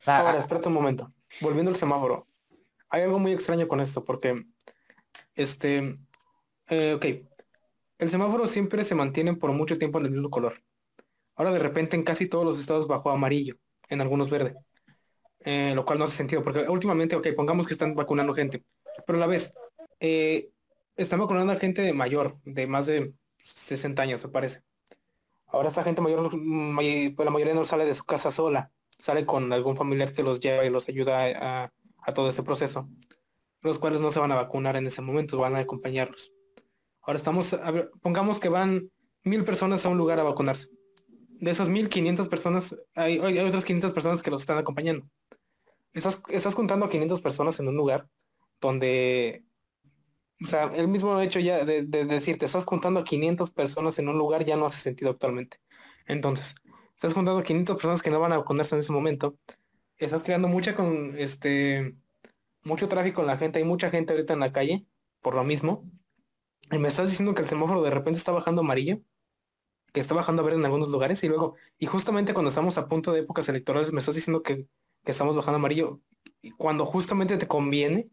O 0.00 0.04
sea, 0.04 0.18
Ahora, 0.20 0.38
espérate 0.38 0.68
un 0.68 0.74
momento. 0.74 1.12
Volviendo 1.40 1.70
al 1.70 1.76
semáforo. 1.76 2.26
Hay 2.90 3.02
algo 3.02 3.20
muy 3.20 3.32
extraño 3.32 3.68
con 3.68 3.80
esto, 3.80 4.04
porque 4.04 4.44
este 5.36 5.96
eh, 6.68 6.94
ok. 6.94 7.06
El 7.98 8.10
semáforo 8.10 8.46
siempre 8.46 8.82
se 8.84 8.94
mantiene 8.96 9.34
por 9.36 9.52
mucho 9.52 9.78
tiempo 9.78 9.98
en 9.98 10.06
el 10.06 10.10
mismo 10.10 10.30
color. 10.30 10.62
Ahora 11.36 11.52
de 11.52 11.58
repente 11.60 11.94
en 11.94 12.02
casi 12.02 12.26
todos 12.26 12.44
los 12.44 12.58
estados 12.58 12.88
bajó 12.88 13.10
a 13.10 13.14
amarillo, 13.14 13.58
en 13.88 14.00
algunos 14.00 14.28
verde 14.28 14.56
eh, 15.50 15.72
lo 15.74 15.86
cual 15.86 15.98
no 15.98 16.04
hace 16.04 16.14
sentido, 16.14 16.42
porque 16.42 16.68
últimamente, 16.68 17.16
ok, 17.16 17.28
pongamos 17.34 17.66
que 17.66 17.72
están 17.72 17.94
vacunando 17.94 18.34
gente, 18.34 18.62
pero 19.06 19.16
a 19.16 19.20
la 19.20 19.26
vez, 19.26 19.50
eh, 19.98 20.50
están 20.94 21.20
vacunando 21.20 21.54
a 21.54 21.56
gente 21.56 21.90
mayor, 21.94 22.36
de 22.44 22.66
más 22.66 22.84
de 22.84 23.14
60 23.38 24.02
años, 24.02 24.22
me 24.22 24.30
parece. 24.30 24.60
Ahora 25.46 25.68
esta 25.68 25.82
gente 25.82 26.02
mayor, 26.02 26.28
pues 26.30 27.24
la 27.24 27.30
mayoría 27.30 27.54
no 27.54 27.64
sale 27.64 27.86
de 27.86 27.94
su 27.94 28.04
casa 28.04 28.30
sola, 28.30 28.70
sale 28.98 29.24
con 29.24 29.50
algún 29.54 29.74
familiar 29.74 30.12
que 30.12 30.22
los 30.22 30.38
lleva 30.38 30.66
y 30.66 30.70
los 30.70 30.86
ayuda 30.90 31.24
a, 31.64 31.72
a 32.02 32.12
todo 32.12 32.28
este 32.28 32.42
proceso. 32.42 32.86
los 33.62 33.78
cuales 33.78 34.02
no 34.02 34.10
se 34.10 34.20
van 34.20 34.32
a 34.32 34.34
vacunar 34.34 34.76
en 34.76 34.86
ese 34.86 35.00
momento, 35.00 35.38
van 35.38 35.56
a 35.56 35.60
acompañarlos. 35.60 36.30
Ahora 37.00 37.16
estamos, 37.16 37.58
pongamos 38.02 38.38
que 38.38 38.50
van 38.50 38.90
mil 39.24 39.44
personas 39.44 39.86
a 39.86 39.88
un 39.88 39.96
lugar 39.96 40.20
a 40.20 40.24
vacunarse. 40.24 40.68
De 41.40 41.50
esas 41.50 41.70
mil 41.70 41.88
quinientas 41.88 42.28
personas, 42.28 42.76
hay, 42.94 43.18
hay, 43.18 43.38
otras 43.38 43.64
500 43.64 43.92
personas 43.92 44.22
que 44.22 44.30
los 44.30 44.42
están 44.42 44.58
acompañando. 44.58 45.06
Estás, 45.98 46.22
estás 46.28 46.54
contando 46.54 46.86
a 46.86 46.88
500 46.88 47.20
personas 47.20 47.58
en 47.60 47.68
un 47.68 47.76
lugar 47.76 48.08
donde, 48.60 49.44
o 50.42 50.46
sea, 50.46 50.64
el 50.74 50.88
mismo 50.88 51.20
hecho 51.20 51.40
ya 51.40 51.64
de, 51.64 51.82
de 51.82 52.04
decirte, 52.04 52.46
estás 52.46 52.64
contando 52.64 53.00
a 53.00 53.04
500 53.04 53.50
personas 53.50 53.98
en 53.98 54.08
un 54.08 54.18
lugar 54.18 54.44
ya 54.44 54.56
no 54.56 54.66
hace 54.66 54.80
sentido 54.80 55.10
actualmente. 55.10 55.60
Entonces, 56.06 56.54
estás 56.94 57.14
contando 57.14 57.40
a 57.40 57.44
500 57.44 57.76
personas 57.76 58.02
que 58.02 58.10
no 58.10 58.20
van 58.20 58.32
a 58.32 58.38
vacunarse 58.38 58.74
en 58.74 58.80
ese 58.80 58.92
momento. 58.92 59.38
Estás 59.96 60.22
creando 60.22 60.48
mucha 60.48 60.76
con, 60.76 61.18
este, 61.18 61.96
mucho 62.62 62.88
tráfico 62.88 63.20
en 63.20 63.26
la 63.26 63.38
gente, 63.38 63.58
hay 63.58 63.64
mucha 63.64 63.90
gente 63.90 64.12
ahorita 64.12 64.34
en 64.34 64.40
la 64.40 64.52
calle, 64.52 64.86
por 65.20 65.34
lo 65.34 65.44
mismo. 65.44 65.90
Y 66.70 66.78
me 66.78 66.88
estás 66.88 67.08
diciendo 67.10 67.34
que 67.34 67.42
el 67.42 67.48
semáforo 67.48 67.82
de 67.82 67.90
repente 67.90 68.18
está 68.18 68.32
bajando 68.32 68.60
amarillo, 68.62 69.00
que 69.92 70.00
está 70.00 70.14
bajando 70.14 70.42
a 70.42 70.44
verde 70.44 70.58
en 70.58 70.64
algunos 70.64 70.88
lugares, 70.88 71.24
y 71.24 71.28
luego, 71.28 71.56
y 71.78 71.86
justamente 71.86 72.34
cuando 72.34 72.50
estamos 72.50 72.78
a 72.78 72.88
punto 72.88 73.12
de 73.12 73.20
épocas 73.20 73.48
electorales, 73.48 73.92
me 73.92 74.00
estás 74.00 74.14
diciendo 74.14 74.42
que, 74.42 74.66
que 75.08 75.12
estamos 75.12 75.34
bajando 75.34 75.56
amarillo, 75.56 76.02
cuando 76.58 76.84
justamente 76.84 77.38
te 77.38 77.48
conviene. 77.48 78.10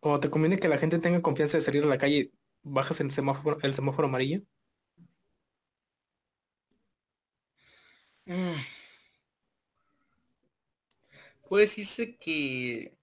Cuando 0.00 0.20
te 0.20 0.30
conviene 0.30 0.58
que 0.58 0.66
la 0.66 0.78
gente 0.78 0.98
tenga 0.98 1.20
confianza 1.20 1.58
de 1.58 1.62
salir 1.62 1.82
a 1.82 1.88
la 1.88 1.98
calle, 1.98 2.30
bajas 2.62 3.02
el 3.02 3.10
semáforo, 3.10 3.58
el 3.60 3.74
semáforo 3.74 4.08
amarillo. 4.08 4.40
Mm. 8.24 8.54
Puede 11.46 11.64
decirse 11.64 12.16
que... 12.16 12.96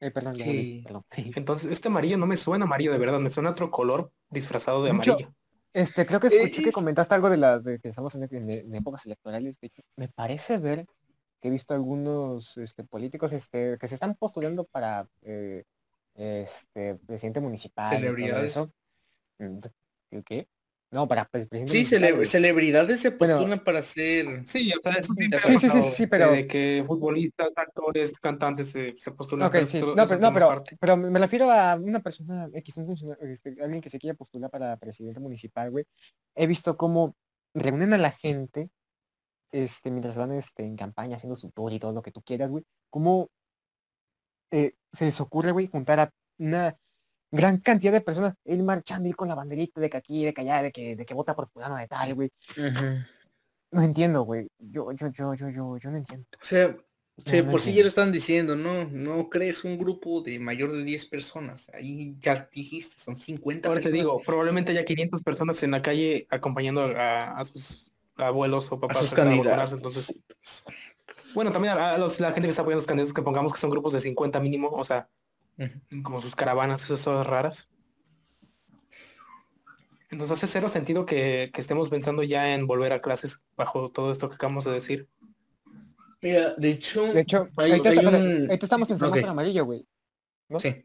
Eh, 0.00 0.10
perdón, 0.10 0.34
que- 0.34 0.82
perdón. 0.82 1.04
Entonces, 1.36 1.70
este 1.70 1.86
amarillo 1.86 2.18
no 2.18 2.26
me 2.26 2.34
suena 2.34 2.64
amarillo 2.64 2.90
de 2.90 2.98
verdad, 2.98 3.20
me 3.20 3.28
suena 3.28 3.50
otro 3.50 3.70
color 3.70 4.10
disfrazado 4.30 4.82
de 4.82 4.90
amarillo. 4.90 5.32
Este, 5.72 6.04
creo 6.04 6.20
que 6.20 6.26
Eh, 6.28 6.30
escuché 6.34 6.62
que 6.62 6.72
comentaste 6.72 7.14
algo 7.14 7.30
de 7.30 7.36
las 7.36 7.62
de 7.62 7.78
que 7.78 7.88
estamos 7.88 8.14
en, 8.14 8.24
en- 8.24 8.50
en 8.50 8.74
épocas 8.74 9.06
electorales. 9.06 9.58
De 9.60 9.68
hecho, 9.68 9.82
me 9.96 10.08
parece 10.08 10.58
ver 10.58 10.86
que 11.40 11.48
he 11.48 11.50
visto 11.50 11.74
algunos 11.74 12.56
este, 12.58 12.84
políticos 12.84 13.32
este, 13.32 13.78
que 13.78 13.86
se 13.86 13.94
están 13.94 14.14
postulando 14.16 14.64
para 14.64 15.08
eh, 15.22 15.64
este 16.14 16.96
presidente 16.96 17.40
municipal 17.40 17.94
y 17.96 18.00
todo 18.00 18.10
Celebridades. 18.10 18.50
eso. 18.52 18.72
Mm, 19.38 20.22
¿Qué? 20.24 20.48
No, 20.92 21.06
para 21.06 21.24
pues, 21.26 21.46
presidente 21.46 21.70
Sí, 21.70 21.76
municipal, 21.78 22.02
cele- 22.02 22.14
güey. 22.16 22.26
celebridades 22.26 23.00
se 23.00 23.10
Bueno. 23.10 23.34
postulan 23.36 23.62
para 23.62 23.80
ser... 23.80 24.42
Sí, 24.48 24.72
o 24.72 24.80
sea, 24.82 24.92
eso 24.98 25.14
Sí, 25.16 25.58
sí, 25.58 25.70
sí, 25.70 25.82
sí, 25.82 25.90
sí, 25.90 26.06
pero- 26.08 26.32
De 26.32 26.46
que 26.48 26.82
futbolistas, 26.86 27.50
actores, 27.54 28.18
cantantes 28.18 28.70
se, 28.70 28.96
se 28.98 29.12
postulan. 29.12 29.46
Ok, 29.46 29.52
pero 29.52 29.66
sí. 29.66 29.80
No, 29.80 29.94
pero, 30.08 30.18
no, 30.18 30.32
pero, 30.34 30.64
pero 30.80 30.96
me 30.96 31.18
refiero 31.20 31.48
a 31.50 31.76
una 31.76 32.00
persona 32.00 32.48
X, 32.52 32.76
un 32.78 32.86
funcionario, 32.86 33.24
este, 33.28 33.54
alguien 33.62 33.80
que 33.80 33.88
se 33.90 33.98
quiere 34.00 34.16
postular 34.16 34.50
para 34.50 34.76
presidente 34.78 35.20
municipal, 35.20 35.70
güey. 35.70 35.84
He 36.34 36.46
visto 36.48 36.76
cómo 36.76 37.14
reúnen 37.54 37.92
a 37.94 37.98
la 37.98 38.10
gente, 38.10 38.68
este, 39.52 39.90
mientras 39.92 40.16
van 40.16 40.32
este, 40.32 40.64
en 40.64 40.76
campaña 40.76 41.16
haciendo 41.16 41.36
su 41.36 41.50
tour 41.52 41.72
y 41.72 41.78
todo 41.78 41.92
lo 41.92 42.02
que 42.02 42.10
tú 42.12 42.20
quieras, 42.22 42.50
güey. 42.50 42.64
Cómo 42.90 43.28
eh, 44.50 44.72
se 44.92 45.04
les 45.04 45.20
ocurre, 45.20 45.52
güey, 45.52 45.68
juntar 45.68 46.00
a 46.00 46.10
una 46.38 46.76
gran 47.30 47.58
cantidad 47.58 47.92
de 47.92 48.00
personas, 48.00 48.34
ir 48.44 48.62
marchando, 48.62 49.08
ir 49.08 49.16
con 49.16 49.28
la 49.28 49.34
banderita 49.34 49.80
de 49.80 49.88
que 49.90 49.96
aquí, 49.96 50.24
de 50.24 50.34
que 50.34 50.40
allá, 50.40 50.62
de 50.62 50.72
que, 50.72 50.96
de 50.96 51.04
que 51.06 51.14
vota 51.14 51.34
por 51.34 51.48
fulano 51.48 51.76
de 51.76 51.86
tal, 51.86 52.14
güey. 52.14 52.30
No 53.72 53.82
entiendo, 53.82 54.22
güey. 54.22 54.48
Yo, 54.58 54.90
yo, 54.92 55.08
yo, 55.08 55.34
yo, 55.34 55.48
yo, 55.48 55.76
yo 55.78 55.90
no 55.90 55.96
entiendo. 55.98 56.26
O 56.40 56.44
sea, 56.44 56.76
sí, 57.24 57.42
no 57.42 57.50
por 57.52 57.60
si 57.60 57.70
entiendo. 57.70 57.76
ya 57.76 57.82
lo 57.82 57.88
están 57.88 58.12
diciendo, 58.12 58.56
¿no? 58.56 58.84
No 58.86 59.30
crees 59.30 59.64
un 59.64 59.78
grupo 59.78 60.22
de 60.22 60.40
mayor 60.40 60.72
de 60.72 60.82
10 60.82 61.06
personas. 61.06 61.70
Ahí 61.72 62.16
ya 62.18 62.48
dijiste, 62.52 63.00
son 63.00 63.16
50 63.16 63.68
Ahora 63.68 63.80
te 63.80 63.92
digo, 63.92 64.20
probablemente 64.26 64.72
haya 64.72 64.84
500 64.84 65.22
personas 65.22 65.62
en 65.62 65.70
la 65.70 65.82
calle 65.82 66.26
acompañando 66.30 66.82
a, 66.82 67.38
a 67.38 67.44
sus 67.44 67.92
abuelos 68.16 68.72
o 68.72 68.80
papás 68.80 69.12
a 69.12 69.16
candidatos. 69.16 69.72
Entonces, 69.72 70.20
bueno, 71.32 71.52
también 71.52 71.74
a, 71.74 71.96
los- 71.96 72.18
la 72.18 72.32
gente 72.32 72.42
que 72.42 72.50
está 72.50 72.62
apoyando 72.62 72.78
a 72.80 72.82
los 72.82 72.86
candidatos 72.88 73.14
que 73.14 73.22
pongamos 73.22 73.52
que 73.52 73.60
son 73.60 73.70
grupos 73.70 73.92
de 73.92 74.00
50 74.00 74.40
mínimo, 74.40 74.68
o 74.68 74.82
sea. 74.82 75.08
Como 76.02 76.20
sus 76.20 76.34
caravanas, 76.36 76.82
esas 76.84 77.02
cosas 77.04 77.26
raras. 77.26 77.68
Entonces 80.10 80.36
hace 80.38 80.46
cero 80.48 80.68
sentido 80.68 81.06
que, 81.06 81.50
que 81.54 81.60
estemos 81.60 81.88
pensando 81.88 82.22
ya 82.22 82.52
en 82.54 82.66
volver 82.66 82.92
a 82.92 83.00
clases 83.00 83.40
bajo 83.56 83.90
todo 83.90 84.10
esto 84.10 84.28
que 84.28 84.34
acabamos 84.34 84.64
de 84.64 84.72
decir. 84.72 85.08
Mira, 86.20 86.54
de 86.56 86.70
hecho, 86.70 87.12
De 87.12 87.20
hecho, 87.20 87.48
hay, 87.56 87.70
ahorita, 87.70 87.88
hay 87.90 87.98
está- 87.98 88.08
un... 88.18 88.40
ahorita 88.42 88.66
estamos 88.66 88.90
en 88.90 88.98
semáforo 88.98 89.30
amarillo, 89.30 89.64
güey. 89.64 89.86
¿no? 90.48 90.58
Sí, 90.58 90.84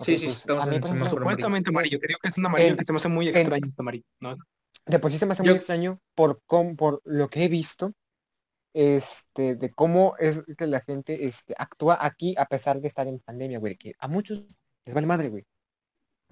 sí, 0.00 0.16
sí, 0.16 0.26
pues, 0.26 0.36
estamos 0.38 0.66
en 0.68 0.72
semáforo 0.84 0.92
amarillo. 0.94 1.08
Supuestamente 1.10 1.70
amarillo, 1.70 1.98
digo 2.06 2.18
que 2.22 2.28
es 2.28 2.38
un 2.38 2.46
amarillo 2.46 2.70
En- 2.70 2.76
que 2.78 2.84
se 2.84 2.92
me 2.92 2.98
hace 2.98 3.08
muy 3.08 3.28
extraño 3.28 3.66
este 3.66 3.82
amarillo, 3.82 4.04
¿no? 4.20 4.36
de 4.86 4.98
por 4.98 5.10
sí 5.10 5.18
se 5.18 5.26
me 5.26 5.32
hace 5.32 5.42
muy 5.42 5.52
extraño 5.52 6.00
por, 6.14 6.40
por 6.76 7.02
lo 7.04 7.28
que 7.28 7.44
he 7.44 7.48
visto, 7.48 7.92
este, 8.72 9.56
de 9.56 9.70
cómo 9.70 10.14
es 10.18 10.42
que 10.56 10.66
la 10.66 10.80
gente 10.80 11.24
este, 11.26 11.54
actúa 11.58 11.98
aquí 12.00 12.34
a 12.38 12.46
pesar 12.46 12.80
de 12.80 12.88
estar 12.88 13.06
en 13.08 13.18
pandemia, 13.18 13.58
güey, 13.58 13.76
que 13.76 13.94
a 13.98 14.08
muchos 14.08 14.44
les 14.84 14.94
vale 14.94 15.06
madre, 15.06 15.28
güey. 15.28 15.44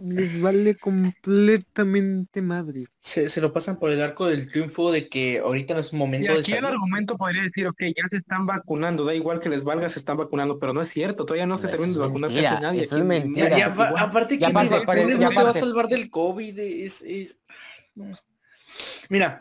Les 0.01 0.41
vale 0.41 0.77
completamente 0.77 2.41
madre. 2.41 2.85
Se, 3.01 3.29
se 3.29 3.41
lo 3.41 3.53
pasan 3.53 3.81
por 3.81 3.91
el 3.91 4.01
arco 4.01 4.27
del 4.27 4.49
triunfo 4.49 4.93
de 4.93 5.09
que 5.09 5.41
ahorita 5.41 5.75
no 5.75 5.81
es 5.81 5.93
un 5.93 5.97
Y 5.99 6.01
momento 6.01 6.33
de 6.33 6.39
aquí 6.39 6.53
el 6.53 6.65
argumento 6.65 7.17
podría 7.17 7.43
decir, 7.43 7.67
ok, 7.67 7.81
ya 7.97 8.07
se 8.09 8.19
están 8.19 8.47
vacunando, 8.47 9.05
da 9.05 9.13
igual 9.15 9.41
que 9.41 9.49
les 9.49 9.65
valga, 9.65 9.89
se 9.89 9.99
están 9.99 10.17
vacunando, 10.17 10.61
pero 10.61 10.73
no 10.73 10.83
es 10.83 10.89
cierto, 10.89 11.25
todavía 11.27 11.47
no 11.47 11.59
se 11.59 11.67
Eso 11.67 11.73
termina 11.73 11.89
es 11.91 11.95
de 11.95 12.01
vacunar 12.01 12.31
mentira, 12.31 12.51
casi 12.51 12.63
nadie. 12.63 12.83
eso 12.83 12.95
aquí 12.95 13.01
es 13.01 13.03
en- 13.25 13.33
mentira. 13.33 13.67
Aparte 13.99 14.39
que 14.39 14.47
te 14.47 14.53
va 15.35 15.51
a 15.51 15.53
salvar 15.53 15.89
del 15.89 16.11
COVID, 16.11 16.59
es, 16.61 17.03
es... 17.03 17.39
Mira, 19.09 19.41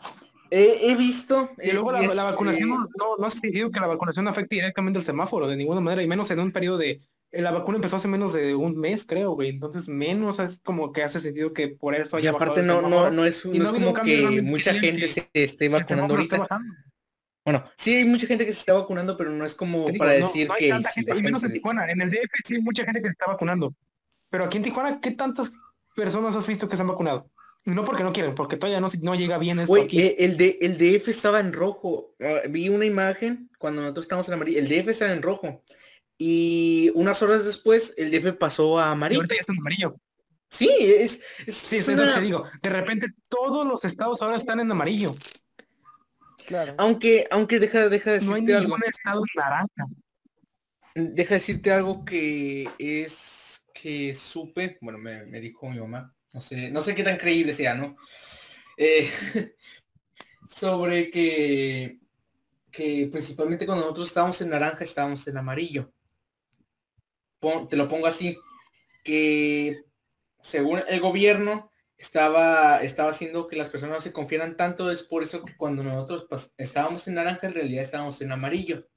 he, 0.50 0.90
he 0.90 0.96
visto... 0.96 1.50
Y 1.62 1.72
luego 1.72 1.92
la, 1.92 2.02
eh, 2.04 2.14
la 2.14 2.24
vacunación 2.24 2.68
no, 2.70 2.76
no, 2.96 3.16
no 3.18 3.26
hace 3.26 3.38
sentido 3.40 3.70
que 3.70 3.80
la 3.80 3.86
vacunación 3.86 4.26
afecte 4.28 4.56
directamente 4.56 4.98
al 4.98 5.04
semáforo 5.04 5.46
de 5.46 5.56
ninguna 5.56 5.80
manera, 5.80 6.02
y 6.02 6.06
menos 6.08 6.30
en 6.30 6.40
un 6.40 6.52
periodo 6.52 6.78
de... 6.78 7.00
eh, 7.32 7.42
La 7.42 7.50
vacuna 7.50 7.76
empezó 7.76 7.96
hace 7.96 8.08
menos 8.08 8.32
de 8.32 8.54
un 8.54 8.76
mes, 8.78 9.04
creo, 9.04 9.32
güey. 9.32 9.48
Entonces, 9.50 9.88
menos 9.88 10.38
es 10.38 10.58
como 10.64 10.92
que 10.92 11.02
hace 11.02 11.20
sentido 11.20 11.52
que 11.52 11.68
por 11.68 11.94
eso 11.94 12.16
Y 12.18 12.20
haya 12.22 12.30
aparte 12.30 12.60
bajado 12.62 12.80
no, 12.82 12.86
el 12.86 12.90
no, 12.94 13.10
no 13.10 13.24
es, 13.24 13.44
Y 13.44 13.48
no 13.50 13.54
no 13.58 13.64
es 13.64 13.70
ha 13.70 13.72
como 13.72 13.94
que 13.94 14.42
mucha 14.42 14.70
en 14.70 14.76
el 14.76 14.82
gente 14.82 15.00
que 15.02 15.08
se 15.08 15.28
esté 15.34 15.66
El 15.66 15.72
vacunando 15.72 16.14
ahorita. 16.14 16.46
Bueno, 17.44 17.64
sí 17.76 17.94
hay 17.94 18.04
mucha 18.04 18.26
gente 18.26 18.44
que 18.44 18.52
se 18.52 18.58
está 18.60 18.74
vacunando, 18.74 19.16
pero 19.16 19.30
no 19.30 19.44
es 19.46 19.54
como 19.54 19.86
digo, 19.86 19.98
para 19.98 20.18
no- 20.18 20.26
decir 20.26 20.48
no 20.48 20.54
hay 20.54 20.60
que 20.60 20.68
tanta 20.68 20.90
gente, 20.90 21.16
y 21.16 21.22
menos 21.22 21.42
en 21.44 21.52
Tijuana. 21.52 21.90
En 21.90 22.00
el 22.02 22.10
DF 22.10 22.30
sí 22.44 22.54
hay 22.56 22.60
mucha 22.62 22.84
gente 22.84 23.00
que 23.00 23.08
se 23.08 23.12
está 23.12 23.26
vacunando. 23.26 23.74
Pero 24.28 24.44
aquí 24.44 24.58
en 24.58 24.64
Tijuana, 24.64 25.00
¿qué 25.00 25.12
tantas 25.12 25.50
personas 25.96 26.36
has 26.36 26.46
visto 26.46 26.68
que 26.68 26.76
se 26.76 26.82
han 26.82 26.88
vacunado? 26.88 27.30
Y 27.64 27.70
no 27.70 27.84
porque 27.84 28.02
no 28.02 28.12
quieren, 28.12 28.34
porque 28.34 28.56
todavía 28.56 28.80
no, 28.80 28.88
no 29.02 29.14
llega 29.14 29.36
bien 29.38 29.60
esto 29.60 29.74
aquí. 29.76 30.00
eh, 30.00 30.16
el, 30.20 30.36
de, 30.36 30.58
el 30.62 30.78
DF 30.78 31.08
estaba 31.08 31.40
en 31.40 31.52
rojo. 31.52 32.14
Ah, 32.20 32.42
vi 32.48 32.68
una 32.68 32.86
imagen 32.86 33.50
cuando 33.58 33.82
nosotros 33.82 34.04
estábamos 34.04 34.28
en 34.28 34.34
amarillo. 34.34 34.58
El 34.58 34.68
DF 34.68 34.88
estaba 34.88 35.12
en 35.12 35.22
rojo. 35.22 35.62
Y 36.16 36.90
unas 36.94 37.22
horas 37.22 37.44
después 37.44 37.94
el 37.96 38.10
DF 38.10 38.32
pasó 38.38 38.78
a 38.80 38.88
y 38.88 38.92
amarillo. 38.92 39.20
ahorita 39.20 39.34
ya 39.34 39.40
está 39.40 39.52
en 39.52 39.58
amarillo. 39.58 39.96
Sí, 40.50 40.68
es, 40.80 41.20
es, 41.46 41.54
Sí, 41.56 41.76
es 41.76 41.88
es 41.88 41.96
lo 41.96 42.14
que 42.14 42.20
digo. 42.20 42.44
De 42.62 42.70
repente 42.70 43.08
todos 43.28 43.66
los 43.66 43.84
estados 43.84 44.22
ahora 44.22 44.36
están 44.36 44.60
en 44.60 44.70
amarillo. 44.70 45.10
Claro. 46.46 46.74
Aunque, 46.78 47.26
aunque 47.30 47.60
deja, 47.60 47.88
deja 47.90 48.12
de 48.12 48.20
No 48.22 48.34
hay 48.34 48.40
decirte 48.42 48.54
algo. 48.54 48.76
estado 48.88 49.22
naranja. 49.36 49.86
Deja 50.94 51.28
de 51.28 51.34
decirte 51.34 51.70
algo 51.70 52.04
que 52.04 52.68
es 52.78 53.66
que 53.74 54.14
supe, 54.14 54.78
bueno, 54.80 54.98
me, 54.98 55.26
me 55.26 55.40
dijo 55.40 55.68
mi 55.68 55.78
mamá, 55.78 56.12
no 56.32 56.40
sé, 56.40 56.70
no 56.70 56.80
sé 56.80 56.94
qué 56.94 57.02
tan 57.02 57.16
creíble 57.16 57.52
sea, 57.52 57.74
¿no? 57.74 57.96
Eh, 58.76 59.08
sobre 60.48 61.10
que, 61.10 61.98
que 62.70 63.08
principalmente 63.10 63.66
cuando 63.66 63.84
nosotros 63.84 64.08
estábamos 64.08 64.40
en 64.40 64.50
naranja, 64.50 64.84
estábamos 64.84 65.26
en 65.28 65.36
amarillo. 65.36 65.92
Pon- 67.40 67.68
te 67.68 67.76
lo 67.76 67.86
pongo 67.88 68.06
así, 68.06 68.36
que 69.04 69.82
según 70.42 70.82
el 70.88 71.00
gobierno 71.00 71.70
estaba, 71.96 72.82
estaba 72.82 73.10
haciendo 73.10 73.48
que 73.48 73.56
las 73.56 73.70
personas 73.70 73.96
no 73.96 74.00
se 74.00 74.12
confiaran 74.12 74.56
tanto, 74.56 74.90
es 74.90 75.02
por 75.02 75.22
eso 75.22 75.44
que 75.44 75.56
cuando 75.56 75.82
nosotros 75.82 76.52
estábamos 76.56 77.06
en 77.08 77.14
naranja, 77.14 77.46
en 77.46 77.54
realidad 77.54 77.82
estábamos 77.82 78.20
en 78.20 78.32
amarillo. 78.32 78.88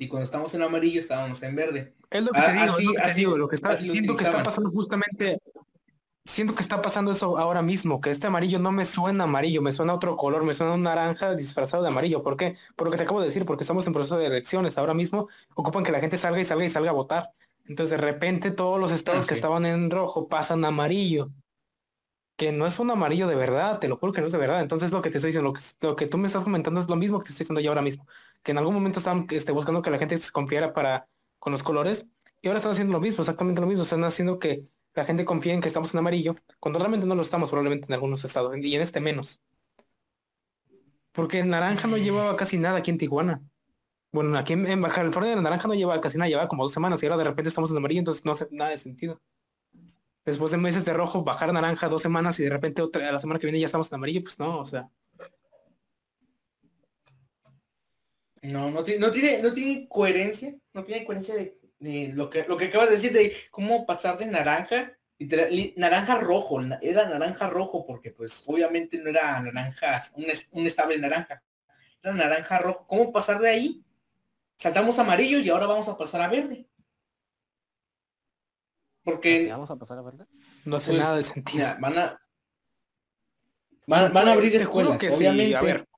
Y 0.00 0.06
cuando 0.06 0.24
estamos 0.24 0.54
en 0.54 0.62
amarillo, 0.62 1.00
estábamos 1.00 1.42
en 1.42 1.56
verde. 1.56 1.94
Es 2.10 2.22
lo 2.22 2.30
que 2.30 2.38
Ah, 2.38 2.46
te 2.46 2.52
digo, 2.52 2.64
es 2.64 2.70
así- 2.72 2.84
lo 2.84 2.90
que 2.92 2.96
te 2.96 3.02
así- 3.02 3.18
digo, 3.20 3.36
lo 3.36 3.48
que 3.48 3.56
está, 3.56 3.68
lo 3.72 4.16
que 4.16 4.22
está 4.24 4.42
pasando 4.44 4.70
justamente, 4.70 5.40
siento 6.28 6.54
que 6.54 6.62
está 6.62 6.82
pasando 6.82 7.10
eso 7.10 7.38
ahora 7.38 7.62
mismo, 7.62 8.00
que 8.00 8.10
este 8.10 8.26
amarillo 8.26 8.58
no 8.58 8.70
me 8.70 8.84
suena 8.84 9.24
amarillo, 9.24 9.62
me 9.62 9.72
suena 9.72 9.94
otro 9.94 10.16
color, 10.16 10.44
me 10.44 10.54
suena 10.54 10.74
un 10.74 10.82
naranja 10.82 11.34
disfrazado 11.34 11.82
de 11.82 11.88
amarillo. 11.88 12.22
¿Por 12.22 12.36
qué? 12.36 12.56
Por 12.76 12.86
lo 12.86 12.90
que 12.90 12.98
te 12.98 13.04
acabo 13.04 13.20
de 13.20 13.26
decir, 13.26 13.44
porque 13.46 13.64
estamos 13.64 13.86
en 13.86 13.92
proceso 13.94 14.18
de 14.18 14.26
elecciones. 14.26 14.76
Ahora 14.78 14.94
mismo 14.94 15.28
ocupan 15.54 15.84
que 15.84 15.92
la 15.92 16.00
gente 16.00 16.16
salga 16.18 16.40
y 16.40 16.44
salga 16.44 16.64
y 16.66 16.70
salga 16.70 16.90
a 16.90 16.92
votar. 16.92 17.32
Entonces 17.66 17.98
de 17.98 18.04
repente 18.06 18.50
todos 18.50 18.78
los 18.80 18.92
estados 18.92 19.26
que 19.26 19.34
estaban 19.34 19.66
en 19.66 19.90
rojo 19.90 20.28
pasan 20.28 20.64
a 20.64 20.68
amarillo. 20.68 21.30
que 22.36 22.52
no 22.52 22.66
es 22.66 22.78
un 22.78 22.90
amarillo 22.90 23.26
de 23.26 23.34
verdad, 23.34 23.80
te 23.80 23.88
lo 23.88 23.96
juro 23.96 24.12
que 24.12 24.20
no 24.20 24.28
es 24.28 24.32
de 24.32 24.38
verdad. 24.38 24.60
Entonces 24.60 24.92
lo 24.92 25.02
que 25.02 25.10
te 25.10 25.18
estoy 25.18 25.30
diciendo, 25.30 25.50
lo 25.50 25.54
que, 25.54 25.60
lo 25.80 25.96
que 25.96 26.06
tú 26.06 26.18
me 26.18 26.26
estás 26.26 26.44
comentando 26.44 26.78
es 26.80 26.88
lo 26.88 26.96
mismo 26.96 27.18
que 27.18 27.24
te 27.26 27.30
estoy 27.32 27.44
diciendo 27.44 27.60
yo 27.60 27.70
ahora 27.72 27.82
mismo. 27.82 28.06
Que 28.42 28.52
en 28.52 28.58
algún 28.58 28.74
momento 28.74 29.00
estaban 29.00 29.26
este, 29.30 29.52
buscando 29.52 29.82
que 29.82 29.90
la 29.90 29.98
gente 29.98 30.16
se 30.18 30.30
confiara 30.30 30.72
para, 30.72 31.08
con 31.40 31.52
los 31.52 31.62
colores 31.64 32.06
y 32.40 32.48
ahora 32.48 32.58
están 32.58 32.72
haciendo 32.72 32.92
lo 32.92 33.00
mismo, 33.00 33.22
exactamente 33.22 33.60
lo 33.60 33.66
mismo. 33.66 33.82
Están 33.82 34.04
haciendo 34.04 34.38
que 34.38 34.64
la 34.98 35.06
gente 35.06 35.24
confíe 35.24 35.52
en 35.52 35.60
que 35.60 35.68
estamos 35.68 35.92
en 35.94 35.98
amarillo, 36.00 36.36
cuando 36.60 36.78
realmente 36.78 37.06
no 37.06 37.14
lo 37.14 37.22
estamos 37.22 37.50
probablemente 37.50 37.86
en 37.88 37.94
algunos 37.94 38.24
estados 38.24 38.56
y 38.56 38.74
en 38.74 38.82
este 38.82 39.00
menos. 39.00 39.40
Porque 41.12 41.40
el 41.40 41.48
naranja 41.48 41.88
no 41.88 41.96
llevaba 41.96 42.36
casi 42.36 42.58
nada 42.58 42.78
aquí 42.78 42.90
en 42.90 42.98
Tijuana. 42.98 43.42
Bueno, 44.12 44.36
aquí 44.38 44.54
en, 44.54 44.80
Baja 44.80 44.96
California 44.96 45.34
el 45.34 45.42
naranja 45.42 45.68
no 45.68 45.74
llevaba 45.74 46.00
casi 46.00 46.18
nada, 46.18 46.28
llevaba 46.28 46.48
como 46.48 46.62
dos 46.62 46.72
semanas 46.72 47.02
y 47.02 47.06
ahora 47.06 47.18
de 47.18 47.24
repente 47.24 47.48
estamos 47.48 47.70
en 47.70 47.76
amarillo, 47.76 48.00
entonces 48.00 48.24
no 48.24 48.32
hace 48.32 48.48
nada 48.50 48.70
de 48.70 48.78
sentido 48.78 49.20
después 50.28 50.50
de 50.50 50.58
meses 50.58 50.84
de 50.84 50.92
rojo, 50.92 51.24
bajar 51.24 51.52
naranja 51.52 51.88
dos 51.88 52.02
semanas 52.02 52.38
y 52.40 52.44
de 52.44 52.50
repente 52.50 52.82
otra, 52.82 53.08
a 53.08 53.12
la 53.12 53.20
semana 53.20 53.40
que 53.40 53.46
viene 53.46 53.60
ya 53.60 53.66
estamos 53.66 53.90
en 53.90 53.96
amarillo, 53.96 54.22
pues 54.22 54.38
no, 54.38 54.60
o 54.60 54.66
sea. 54.66 54.88
No, 58.42 58.70
no, 58.70 58.84
tiene, 58.84 59.00
no 59.00 59.10
tiene, 59.10 59.42
no 59.42 59.52
tiene 59.52 59.88
coherencia, 59.88 60.54
no 60.72 60.84
tiene 60.84 61.04
coherencia 61.04 61.34
de, 61.34 61.57
lo 61.80 62.28
que 62.30 62.44
lo 62.44 62.56
que 62.56 62.66
acabas 62.66 62.88
de 62.88 62.96
decir 62.96 63.12
de 63.12 63.34
cómo 63.50 63.86
pasar 63.86 64.18
de 64.18 64.26
naranja, 64.26 64.98
naranja 65.76 66.16
rojo, 66.16 66.60
era 66.82 67.08
naranja 67.08 67.48
rojo 67.48 67.86
porque 67.86 68.10
pues 68.10 68.44
obviamente 68.46 68.98
no 68.98 69.10
era 69.10 69.40
naranja, 69.40 70.02
un, 70.14 70.26
un 70.52 70.66
estable 70.66 70.98
naranja, 70.98 71.42
era 72.02 72.14
naranja 72.14 72.58
rojo. 72.58 72.86
¿Cómo 72.86 73.12
pasar 73.12 73.40
de 73.40 73.48
ahí? 73.48 73.84
Saltamos 74.56 74.98
amarillo 74.98 75.38
y 75.38 75.48
ahora 75.48 75.66
vamos 75.66 75.88
a 75.88 75.96
pasar 75.96 76.20
a 76.20 76.28
verde. 76.28 76.66
Porque. 79.04 79.48
¿Vamos 79.48 79.70
a 79.70 79.76
pasar 79.76 79.98
a 79.98 80.02
verde? 80.02 80.26
No 80.64 80.76
hace 80.76 80.90
pues, 80.90 81.02
nada 81.02 81.16
de 81.16 81.22
sentido. 81.22 81.66
van 81.80 81.98
a. 81.98 82.20
Van, 83.86 84.28
a 84.28 84.32
abrir 84.32 84.54
escuelas, 84.54 85.02
obviamente. 85.14 85.56
a 85.56 85.62
ver. 85.62 85.88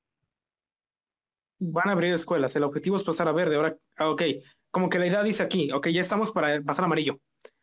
Van 1.58 1.88
a 1.88 1.92
abrir 1.92 2.14
escuelas. 2.14 2.54
El 2.54 2.62
objetivo 2.62 2.96
es 2.96 3.02
pasar 3.02 3.26
a 3.26 3.32
verde. 3.32 3.56
Ahora, 3.56 3.76
ah, 3.96 4.10
ok. 4.10 4.22
Como 4.70 4.88
que 4.88 4.98
la 4.98 5.06
idea 5.06 5.22
dice 5.22 5.42
aquí, 5.42 5.70
ok, 5.72 5.88
ya 5.88 6.00
estamos 6.00 6.30
para 6.30 6.60
pasar 6.62 6.84
a 6.84 6.86
amarillo. 6.86 7.20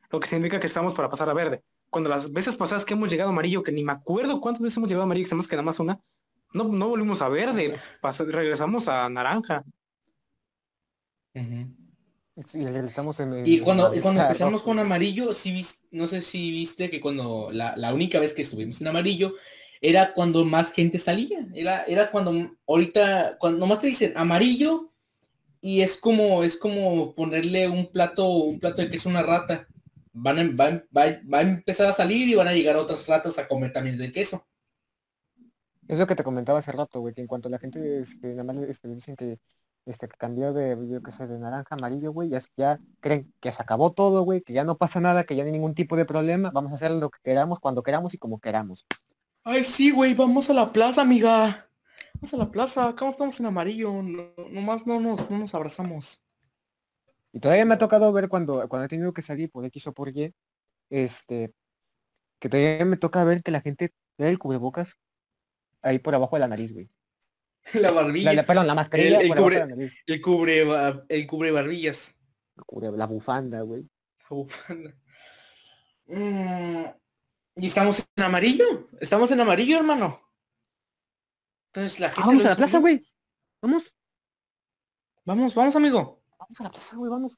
Lo 0.10 0.20
que 0.20 0.28
significa 0.28 0.60
que 0.60 0.68
estamos 0.68 0.94
para 0.94 1.10
pasar 1.10 1.30
a 1.30 1.34
verde. 1.34 1.64
Cuando 1.90 2.10
las 2.10 2.32
veces 2.32 2.56
pasadas 2.56 2.86
que 2.86 2.94
hemos 2.94 3.10
llegado 3.10 3.30
a 3.30 3.34
amarillo, 3.34 3.64
que 3.64 3.72
ni 3.72 3.84
me 3.84 3.94
acuerdo 3.94 4.42
cuántas 4.42 4.62
veces 4.62 4.78
hemos 4.78 4.90
llegado 4.90 5.04
a 5.04 5.06
amarillo, 5.06 5.26
que 5.26 5.30
se 5.30 5.36
nos 5.36 5.48
queda 5.48 5.62
más 5.62 5.80
una, 5.80 6.00
no, 6.54 6.66
no 6.66 6.90
volvimos 6.90 7.22
a 7.22 7.30
verde, 7.30 7.78
regresamos 8.02 8.88
a 8.88 9.10
naranja. 9.10 9.64
Y 13.46 13.60
cuando, 13.62 13.92
cuando 14.02 14.22
empezamos 14.22 14.62
con 14.62 14.80
amarillo, 14.80 15.34
sí 15.34 15.66
no 15.92 16.08
sé 16.08 16.22
si 16.22 16.52
viste 16.52 16.90
que 16.90 17.02
cuando 17.02 17.50
la, 17.52 17.94
única 17.94 18.20
vez 18.20 18.34
que 18.34 18.44
estuvimos 18.44 18.80
en 18.80 18.88
amarillo 18.88 19.34
era 19.82 20.14
cuando 20.14 20.46
más 20.46 20.72
gente 20.72 21.00
salía. 21.00 21.48
Era, 21.54 21.84
era 21.86 22.12
cuando 22.12 22.52
ahorita, 22.68 23.38
cuando 23.40 23.60
nomás 23.60 23.80
te 23.80 23.88
dicen 23.88 24.14
amarillo 24.16 24.94
y 25.62 25.82
es 25.82 25.98
como, 25.98 26.44
es 26.44 26.58
como 26.58 27.14
ponerle 27.16 27.70
un 27.70 27.92
plato, 27.92 28.28
un 28.30 28.60
plato 28.60 28.82
de 28.82 28.90
queso 28.90 29.10
a 29.10 29.12
una 29.12 29.24
rata. 29.24 29.68
Van 30.14 30.40
a, 30.40 30.44
va, 30.44 30.84
va, 30.92 31.38
a 31.38 31.42
empezar 31.42 31.88
a 31.88 31.94
salir 31.94 32.28
y 32.28 32.36
van 32.36 32.48
a 32.48 32.54
llegar 32.54 32.76
otras 32.76 33.08
ratas 33.08 33.38
a 33.38 33.48
comer 33.48 33.72
también 33.72 33.98
del 33.98 34.12
queso. 34.12 34.46
Es 35.88 36.00
lo 36.00 36.08
que 36.08 36.16
te 36.16 36.24
comentaba 36.24 36.60
hace 36.60 36.72
rato, 36.72 37.00
güey, 37.00 37.14
que 37.14 37.22
en 37.22 37.28
cuanto 37.28 37.50
la 37.50 37.60
gente 37.60 38.00
este, 38.00 38.30
nada 38.30 38.44
más 38.44 38.58
este, 38.58 38.90
dicen 38.90 39.16
que 39.16 39.40
este, 39.88 40.08
que 40.10 40.18
cambió 40.18 40.54
de, 40.54 40.78
yo 40.90 41.02
qué 41.02 41.12
sé, 41.12 41.28
de 41.28 41.40
naranja 41.40 41.68
a 41.72 41.76
amarillo, 41.76 42.12
güey, 42.12 42.30
ya, 42.30 42.42
ya 42.58 42.80
creen 43.00 43.34
que 43.40 43.52
se 43.52 43.62
acabó 43.62 43.92
todo, 43.92 44.24
güey, 44.24 44.42
que 44.42 44.52
ya 44.52 44.66
no 44.66 44.78
pasa 44.78 45.00
nada, 45.00 45.24
que 45.24 45.36
ya 45.36 45.44
no 45.44 45.48
hay 45.48 45.54
ningún 45.54 45.76
tipo 45.76 45.96
de 45.96 46.06
problema, 46.06 46.52
vamos 46.54 46.74
a 46.74 46.76
hacer 46.76 46.92
lo 46.92 47.10
que 47.10 47.20
queramos, 47.24 47.60
cuando 47.60 47.84
queramos 47.84 48.14
y 48.14 48.18
como 48.18 48.40
queramos. 48.40 48.86
Ay, 49.44 49.64
sí, 49.64 49.92
güey, 49.92 50.14
vamos 50.14 50.50
a 50.50 50.54
la 50.54 50.74
plaza, 50.74 51.02
amiga. 51.02 51.70
Vamos 52.20 52.34
a 52.34 52.38
la 52.38 52.50
plaza, 52.50 52.88
acá 52.88 53.08
estamos 53.08 53.40
en 53.40 53.46
amarillo, 53.46 54.02
no, 54.02 54.34
nomás 54.50 54.88
no 54.88 55.00
nos, 55.00 55.30
no 55.30 55.38
nos 55.38 55.54
abrazamos. 55.54 56.26
Y 57.32 57.40
todavía 57.40 57.64
me 57.64 57.76
ha 57.76 57.78
tocado 57.78 58.12
ver 58.12 58.28
cuando, 58.28 58.68
cuando 58.68 58.86
he 58.86 58.88
tenido 58.88 59.14
que 59.14 59.22
salir 59.22 59.52
por 59.52 59.64
X 59.66 59.86
o 59.86 59.94
por 59.94 60.10
Y, 60.10 60.34
este, 60.90 61.54
que 62.40 62.50
todavía 62.50 62.86
me 62.86 62.98
toca 62.98 63.24
ver 63.24 63.44
que 63.44 63.52
la 63.52 63.62
gente 63.62 63.92
ve 64.18 64.30
el 64.30 64.40
cubrebocas 64.40 64.98
ahí 65.84 66.00
por 66.00 66.16
abajo 66.16 66.38
de 66.38 66.40
la 66.40 66.48
nariz, 66.48 66.74
güey. 66.74 66.90
la 67.74 67.92
barbilla. 67.92 68.34
La, 68.34 68.46
perdón, 68.48 68.66
la 68.66 68.74
mascarilla. 68.74 69.22
El, 69.22 69.36
cubre, 69.36 69.68
el 70.08 70.22
cubre, 70.22 71.04
el 71.10 71.28
cubre 71.28 71.52
barbillas. 71.52 72.18
La 72.82 73.06
bufanda, 73.06 73.62
güey. 73.62 73.84
La 73.84 74.36
bufanda. 74.36 74.96
Mm, 76.08 76.84
¿Y 77.58 77.68
estamos 77.68 78.04
en 78.16 78.24
amarillo? 78.24 78.90
¿Estamos 79.00 79.30
en 79.30 79.40
amarillo, 79.40 79.78
hermano? 79.78 80.27
Entonces 81.78 82.00
la 82.00 82.10
gente... 82.10 82.28
vamos 82.28 82.46
a 82.46 82.50
la 82.50 82.56
plaza, 82.56 82.80
güey. 82.80 83.08
Vamos. 83.62 83.94
Vamos, 85.26 85.54
vamos, 85.54 85.76
amigo. 85.76 86.24
Vamos 86.40 86.60
a 86.60 86.64
la 86.64 86.72
plaza, 86.72 86.98
güey, 86.98 87.12
vamos. 87.12 87.38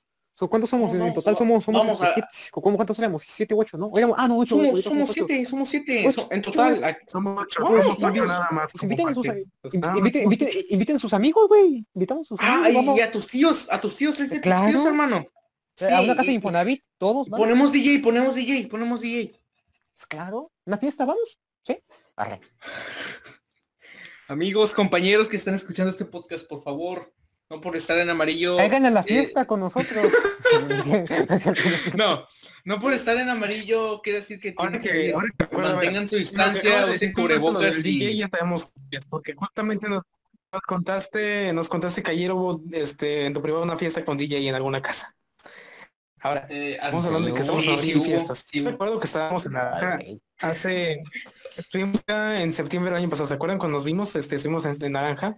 ¿Cuántos 0.50 0.70
somos? 0.70 0.94
en 0.94 1.14
total 1.14 1.36
somos, 1.36 1.66
somos 1.66 1.86
este, 1.86 2.06
siete, 2.06 2.28
¿cómo, 2.52 2.78
¿Cuántos 2.78 2.98
éramos? 3.00 3.24
¿Siete 3.28 3.54
u 3.54 3.60
ocho, 3.60 3.78
no? 3.78 3.92
ah, 4.16 4.28
no, 4.30 4.38
ocho. 4.38 4.56
Somos, 4.56 4.82
somos 4.82 5.10
siete, 5.10 5.44
somos 5.44 5.68
siete. 5.68 6.10
en 6.32 6.42
total. 6.42 6.98
Somos 7.10 7.44
ocho. 7.44 7.60
somos 8.00 8.22
nada 8.22 8.48
más. 8.52 8.72
Pues 8.72 8.84
inviten, 8.84 9.10
a 9.10 9.14
sus, 9.14 9.26
inviten, 9.26 10.24
inviten, 10.24 10.50
inviten, 10.70 10.96
a 10.96 11.00
sus 11.00 11.14
amigos, 11.14 11.50
güey. 11.50 11.86
Invitamos 11.94 12.28
a 12.28 12.30
sus 12.30 12.40
ah, 12.40 12.64
amigos. 12.66 12.98
y 12.98 13.02
a 13.02 13.12
tus 13.12 13.28
tíos, 13.28 13.68
a 13.70 13.82
tus 13.82 13.98
tíos, 13.98 14.16
claro. 14.42 14.64
tus 14.64 14.72
tíos, 14.72 14.86
hermano. 14.86 15.26
A 15.82 16.02
una 16.02 16.16
casa 16.16 16.28
de 16.28 16.36
Infonavit, 16.36 16.82
todos. 16.98 17.28
Ponemos 17.28 17.74
DJ, 17.74 18.00
ponemos 18.00 18.36
DJ, 18.36 18.70
ponemos 18.70 19.02
DJ. 19.02 19.34
Pues 19.94 20.06
claro. 20.08 20.54
¿Una 20.64 20.78
fiesta, 20.78 21.04
vamos? 21.04 21.38
Sí. 21.66 21.78
Arre. 22.16 22.40
Amigos, 24.30 24.76
compañeros 24.76 25.28
que 25.28 25.38
están 25.38 25.56
escuchando 25.56 25.90
este 25.90 26.06
podcast, 26.06 26.48
por 26.48 26.62
favor, 26.62 27.12
no 27.50 27.60
por 27.62 27.76
estar 27.76 27.98
en 27.98 28.12
amarillo. 28.12 28.58
Caigan 28.58 28.86
a 28.86 28.92
la 28.92 29.00
eh, 29.00 29.06
fiesta 29.06 29.46
con 29.46 29.60
nosotros. 29.60 30.06
no, 31.98 32.28
no 32.64 32.80
por 32.80 32.94
estar 32.94 33.18
en 33.18 33.28
amarillo 33.28 34.04
quiere 34.04 34.20
decir 34.20 34.40
que, 34.40 34.54
que, 34.54 35.16
mantengan 35.52 36.08
su 36.08 36.18
distancia, 36.18 36.86
o 36.86 36.94
sin 36.94 37.12
cubrebocas 37.12 37.84
y... 37.84 38.18
ya 38.18 38.30
sabemos 38.30 38.72
porque 39.10 39.34
justamente 39.34 39.90
nos, 39.90 40.04
contaste, 40.68 41.52
nos 41.52 41.68
contaste 41.68 42.04
que 42.04 42.12
ayer 42.12 42.32
hubo 42.32 42.62
este, 42.72 43.26
en 43.26 43.34
tu 43.34 43.42
privado 43.42 43.64
una 43.64 43.80
fiesta 43.80 44.06
con 44.06 44.16
DJ 44.16 44.48
en 44.48 44.54
alguna 44.54 44.80
casa. 44.80 45.16
Ahora, 46.20 46.46
eh, 46.52 46.74
estamos 46.74 47.04
hablando 47.08 47.30
de 47.30 47.34
que 47.34 47.40
estamos 47.40 47.82
sí, 47.82 47.94
sí, 47.94 48.00
fiestas. 48.00 48.46
Sí, 48.48 48.62
recuerdo 48.62 49.00
que 49.00 49.08
estábamos 49.08 49.48
en 49.48 49.54
la... 49.54 50.00
Hace... 50.42 51.04
Estuvimos 51.58 52.02
en 52.08 52.54
septiembre 52.54 52.92
del 52.92 53.02
año 53.02 53.10
pasado, 53.10 53.28
¿se 53.28 53.34
acuerdan 53.34 53.60
cuando 53.60 53.78
nos 53.78 53.86
vimos? 53.86 54.16
Este, 54.16 54.36
estuvimos 54.36 54.66
en, 54.66 54.74
en 54.82 54.92
Naranja. 54.94 55.38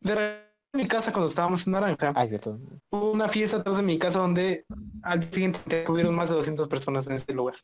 De 0.00 0.44
mi 0.72 0.88
casa 0.88 1.12
cuando 1.12 1.28
estábamos 1.28 1.66
en 1.66 1.72
Naranja. 1.74 2.12
Ah, 2.14 2.26
cierto. 2.26 2.58
Hubo 2.90 3.12
una 3.12 3.28
fiesta 3.28 3.58
atrás 3.58 3.76
de 3.76 3.82
mi 3.82 3.98
casa 3.98 4.20
donde 4.20 4.64
al 5.02 5.20
día 5.20 5.30
siguiente 5.30 5.84
hubieron 5.88 6.14
más 6.14 6.30
de 6.30 6.36
200 6.36 6.66
personas 6.68 7.06
en 7.06 7.14
este 7.14 7.34
lugar. 7.34 7.56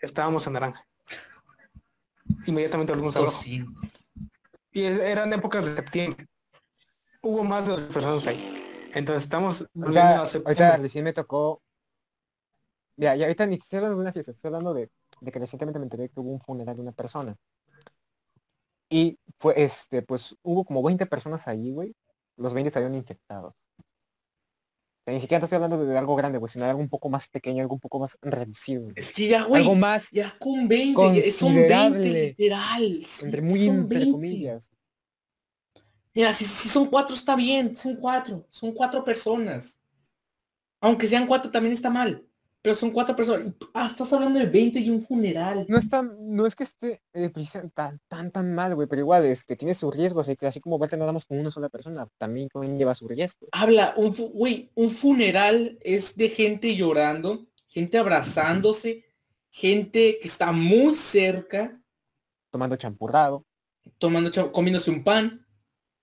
estábamos 0.00 0.46
en 0.46 0.54
Naranja. 0.54 0.86
Inmediatamente 2.46 2.92
volvimos 2.92 3.16
a 3.16 3.20
rojo. 3.20 3.42
Y 4.72 4.82
eran 4.82 5.32
épocas 5.32 5.66
de 5.66 5.74
septiembre. 5.74 6.26
Hubo 7.22 7.44
más 7.44 7.66
de 7.66 7.72
dos 7.72 7.92
personas 7.92 8.26
ahí. 8.26 8.90
Entonces 8.94 9.24
estamos 9.24 9.66
ahorita, 9.74 10.22
ahorita 10.22 10.76
recién 10.78 11.04
me 11.04 11.12
tocó. 11.12 11.62
Ya, 12.96 13.14
ya 13.14 13.26
ahorita 13.26 13.46
ni 13.46 13.56
estoy 13.56 13.78
hablando 13.78 13.96
de 13.96 14.02
una 14.02 14.12
fiesta, 14.12 14.32
estoy 14.32 14.48
hablando 14.48 14.74
de, 14.74 14.90
de 15.20 15.32
que 15.32 15.38
recientemente 15.38 15.78
me 15.78 15.84
enteré 15.84 16.08
que 16.08 16.20
hubo 16.20 16.30
un 16.30 16.40
funeral 16.40 16.76
de 16.76 16.82
una 16.82 16.92
persona. 16.92 17.36
Y 18.88 19.18
fue, 19.38 19.54
este, 19.62 20.02
pues 20.02 20.36
hubo 20.42 20.64
como 20.64 20.82
20 20.82 21.06
personas 21.06 21.46
ahí, 21.46 21.70
güey. 21.70 21.94
Los 22.36 22.52
20 22.52 22.70
salieron 22.70 22.96
infectados. 22.96 23.54
ni 25.06 25.20
siquiera 25.20 25.44
estoy 25.44 25.56
hablando 25.56 25.84
de 25.84 25.96
algo 25.96 26.16
grande, 26.16 26.38
güey, 26.38 26.50
sino 26.50 26.64
de 26.64 26.70
algo 26.70 26.82
un 26.82 26.88
poco 26.88 27.08
más 27.08 27.28
pequeño, 27.28 27.62
algo 27.62 27.74
un 27.74 27.80
poco 27.80 28.00
más 28.00 28.18
reducido. 28.20 28.88
Es 28.96 29.12
que 29.12 29.28
ya, 29.28 29.44
güey. 29.44 29.62
Algo 29.62 29.74
más. 29.76 30.10
Ya 30.10 30.36
con 30.38 30.66
20, 30.66 31.30
son 31.30 31.54
20 31.54 31.98
literal. 31.98 33.04
entre 33.22 33.42
muy 33.42 33.64
entre 33.66 34.10
comillas. 34.10 34.70
Mira, 36.12 36.32
si, 36.32 36.44
si 36.44 36.68
son 36.68 36.86
cuatro 36.86 37.14
está 37.14 37.36
bien, 37.36 37.76
son 37.76 37.96
cuatro, 37.96 38.44
son 38.50 38.72
cuatro 38.72 39.04
personas. 39.04 39.80
Aunque 40.80 41.06
sean 41.06 41.26
cuatro 41.26 41.50
también 41.50 41.72
está 41.72 41.90
mal. 41.90 42.26
Pero 42.62 42.74
son 42.74 42.90
cuatro 42.90 43.16
personas. 43.16 43.54
Ah, 43.72 43.86
estás 43.86 44.12
hablando 44.12 44.38
de 44.38 44.46
20 44.46 44.80
y 44.80 44.90
un 44.90 45.00
funeral. 45.00 45.64
No 45.68 45.78
está, 45.78 46.02
no 46.02 46.46
es 46.46 46.54
que 46.54 46.64
esté 46.64 47.00
eh, 47.14 47.30
tan, 47.72 48.00
tan, 48.06 48.30
tan 48.30 48.54
mal, 48.54 48.74
güey, 48.74 48.86
pero 48.86 49.00
igual, 49.00 49.24
este, 49.24 49.56
tiene 49.56 49.72
sus 49.72 49.94
riesgos, 49.94 50.28
así 50.28 50.36
que 50.36 50.46
así 50.46 50.60
como 50.60 50.78
verte 50.78 50.98
nada 50.98 51.12
más 51.12 51.24
con 51.24 51.38
una 51.38 51.50
sola 51.50 51.70
persona, 51.70 52.06
también 52.18 52.50
lleva 52.76 52.94
su 52.94 53.08
riesgo. 53.08 53.48
Habla, 53.52 53.94
un, 53.96 54.14
güey, 54.14 54.70
un 54.74 54.90
funeral 54.90 55.78
es 55.80 56.16
de 56.16 56.28
gente 56.28 56.76
llorando, 56.76 57.46
gente 57.66 57.96
abrazándose, 57.96 59.06
gente 59.48 60.18
que 60.20 60.28
está 60.28 60.52
muy 60.52 60.94
cerca. 60.94 61.80
Tomando 62.50 62.76
champurrado. 62.76 63.46
Tomando, 63.96 64.52
comiéndose 64.52 64.90
un 64.90 65.02
pan. 65.02 65.46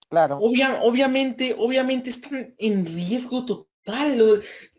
Claro. 0.10 0.39
obviamente, 0.39 1.54
obviamente 1.60 2.10
están 2.10 2.56
en 2.58 2.86
riesgo 2.86 3.46
total 3.46 3.67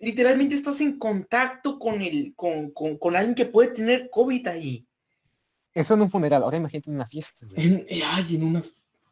literalmente 0.00 0.54
estás 0.54 0.80
en 0.80 0.98
contacto 0.98 1.78
con, 1.78 2.02
el, 2.02 2.34
con, 2.36 2.70
con, 2.72 3.16
alguien 3.16 3.34
que 3.34 3.46
puede 3.46 3.70
tener 3.70 4.10
COVID 4.10 4.46
ahí. 4.48 4.86
Eso 5.74 5.94
en 5.94 6.02
un 6.02 6.10
funeral, 6.10 6.42
ahora 6.42 6.56
imagínate 6.56 6.90
en 6.90 6.96
una 6.96 7.06
fiesta. 7.06 7.46
En- 7.56 7.86
eh, 7.88 8.02
ay, 8.04 8.36
en 8.36 8.44
una... 8.44 8.62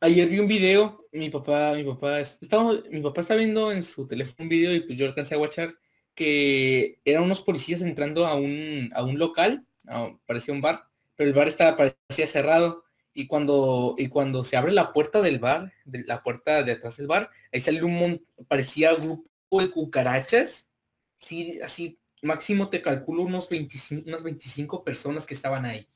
Ayer 0.01 0.29
vi 0.29 0.39
un 0.39 0.47
video, 0.49 1.07
mi 1.13 1.31
papá, 1.31 1.73
mi 1.75 1.85
papá, 1.85 2.21
es- 2.21 2.39
estamos, 2.43 2.83
mi 2.91 3.01
papá 3.01 3.23
está 3.23 3.35
viendo 3.35 3.73
en 3.73 3.83
su 3.83 4.07
teléfono 4.07 4.37
un 4.41 4.49
video 4.49 4.75
y 4.75 4.81
pues 4.81 4.99
yo 4.99 5.07
alcancé 5.07 5.35
a 5.35 5.39
guachar 5.39 5.75
que 6.15 6.99
eran 7.05 7.23
unos 7.23 7.41
policías 7.41 7.81
entrando 7.83 8.27
a 8.27 8.35
un, 8.35 8.91
a 8.95 9.03
un 9.05 9.19
local, 9.19 9.67
a- 9.87 10.11
parecía 10.27 10.53
un 10.55 10.61
bar, 10.61 10.85
pero 11.15 11.29
el 11.31 11.35
bar 11.35 11.49
estaba, 11.49 11.77
parecía 11.77 12.27
cerrado. 12.27 12.85
Y 13.15 13.27
cuando, 13.27 13.95
y 13.97 14.09
cuando 14.09 14.45
se 14.45 14.59
abre 14.59 14.73
la 14.73 14.93
puerta 14.93 15.23
del 15.23 15.39
bar, 15.39 15.73
de 15.87 16.05
la 16.05 16.23
puerta 16.23 16.63
de 16.63 16.73
atrás 16.73 16.99
del 16.99 17.07
bar, 17.07 17.31
ahí 17.51 17.63
sale 17.63 17.83
un 17.83 17.95
mon- 17.95 18.23
parecía 18.49 18.95
grupo 18.95 19.25
de 19.51 19.71
cucarachas. 19.71 20.71
Sí, 21.19 21.61
así, 21.63 21.99
máximo 22.23 22.69
te 22.69 22.83
calculo 22.83 23.23
unos 23.23 23.49
25, 23.49 24.05
unas 24.09 24.23
25 24.23 24.85
personas 24.85 25.27
que 25.27 25.35
estaban 25.35 25.65
ahí. 25.65 25.89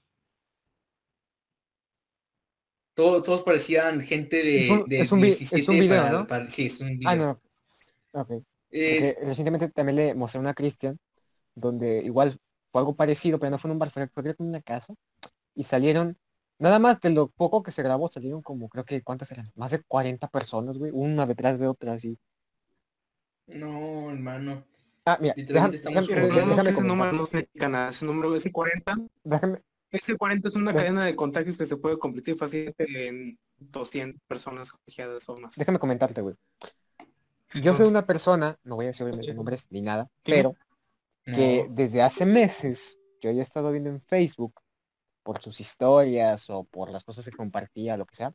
Todo- 2.94 3.22
todos 3.22 3.42
parecían 3.42 4.00
gente 4.00 4.36
de, 4.42 4.60
Es 4.64 4.70
un- 4.70 4.88
de 4.88 5.00
es 5.00 5.12
un 5.12 5.20
vi- 5.20 5.28
es 5.28 5.38
17 5.38 5.72
un 5.72 5.80
video, 5.80 6.02
para- 6.02 6.12
¿no? 6.12 6.26
para- 6.26 6.50
sí, 6.50 6.66
es 6.66 6.80
un 6.80 6.98
video. 6.98 7.10
Ah, 7.10 7.16
no. 7.16 7.40
Eh, 8.72 9.12
Porque 9.14 9.26
recientemente 9.26 9.68
también 9.68 9.96
le 9.96 10.14
mostré 10.14 10.40
una 10.40 10.50
a 10.50 10.54
Cristian, 10.54 10.98
donde 11.54 12.02
igual 12.04 12.38
fue 12.72 12.80
algo 12.82 12.96
parecido, 12.96 13.38
pero 13.38 13.50
no 13.50 13.58
fue 13.58 13.68
en 13.70 13.72
un 13.74 13.78
bar, 13.78 13.90
fue 13.90 14.08
fue 14.08 14.22
creo 14.22 14.36
que 14.36 14.42
en 14.42 14.48
una 14.50 14.62
casa, 14.62 14.94
y 15.54 15.64
salieron, 15.64 16.18
nada 16.58 16.78
más 16.78 17.00
de 17.00 17.10
lo 17.10 17.28
poco 17.30 17.62
que 17.62 17.72
se 17.72 17.82
grabó, 17.82 18.08
salieron 18.08 18.42
como, 18.42 18.68
creo 18.68 18.84
que, 18.84 19.02
¿cuántas 19.02 19.32
eran? 19.32 19.52
Más 19.56 19.72
de 19.72 19.82
40 19.82 20.28
personas, 20.28 20.78
güey, 20.78 20.92
una 20.94 21.26
detrás 21.26 21.58
de 21.60 21.68
otra, 21.68 21.94
así. 21.94 22.18
No, 23.54 24.10
hermano. 24.10 24.64
Ah, 25.04 25.18
mira, 25.20 25.34
déjame, 25.36 25.76
ese 25.76 25.90
número 25.90 26.74
comentar, 26.74 27.14
no 27.14 27.26
significa 27.26 27.68
nada. 27.68 27.88
Ese 27.90 28.04
número, 28.06 28.34
ese 28.36 28.52
40, 28.52 28.96
déjame- 29.24 29.62
ese 29.90 30.16
40 30.16 30.48
es 30.48 30.54
una 30.54 30.72
cadena 30.72 31.04
de 31.04 31.16
contagios 31.16 31.58
que 31.58 31.66
se 31.66 31.76
puede 31.76 31.98
convertir 31.98 32.36
fácilmente 32.36 33.08
en 33.08 33.38
200 33.58 34.20
personas 34.28 34.70
contagiadas 34.70 35.28
o 35.28 35.36
más. 35.36 35.56
déjame 35.56 35.78
comentarte, 35.78 36.20
güey. 36.20 36.36
Yo 37.54 37.74
soy 37.74 37.88
una 37.88 38.06
persona, 38.06 38.56
no 38.62 38.76
voy 38.76 38.84
a 38.84 38.88
decir 38.88 39.02
obviamente 39.04 39.34
nombres 39.34 39.66
ni 39.70 39.80
nada, 39.80 40.08
pero 40.22 40.54
que 41.24 41.66
desde 41.70 42.02
hace 42.02 42.24
meses 42.26 42.98
yo 43.20 43.30
ya 43.30 43.40
he 43.40 43.42
estado 43.42 43.70
viendo 43.72 43.90
en 43.90 44.00
Facebook 44.00 44.54
por 45.22 45.40
sus 45.40 45.60
historias 45.60 46.48
o 46.50 46.64
por 46.64 46.90
las 46.90 47.04
cosas 47.04 47.24
que 47.24 47.32
compartía, 47.36 47.96
lo 47.96 48.06
que 48.06 48.14
sea, 48.16 48.32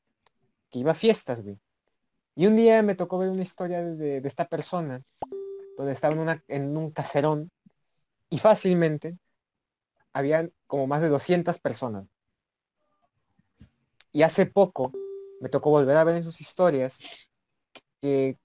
que 0.70 0.80
iba 0.80 0.92
a 0.92 0.96
fiestas, 0.96 1.42
güey. 1.42 1.58
Y 2.36 2.48
un 2.48 2.58
día 2.58 2.82
me 2.84 2.96
tocó 2.96 3.18
ver 3.18 3.30
una 3.30 3.44
historia 3.44 3.82
de, 3.82 4.18
esta 4.18 4.48
persona 4.50 5.02
donde 5.78 5.94
estaba 5.94 6.42
en, 6.50 6.78
un 6.78 6.92
caserón 6.92 7.50
y 8.30 8.38
fácilmente 8.40 9.18
habían 10.12 10.52
como 10.68 10.86
más 10.86 11.02
de 11.02 11.10
200 11.10 11.60
personas. 11.60 12.06
Y 14.12 14.24
hace 14.24 14.46
poco 14.46 14.92
me 15.40 15.50
tocó 15.50 15.70
volver 15.70 15.96
a 15.96 16.04
ver 16.04 16.18
en 16.18 16.24
sus 16.24 16.42
historias 16.42 17.00
que 18.02 18.38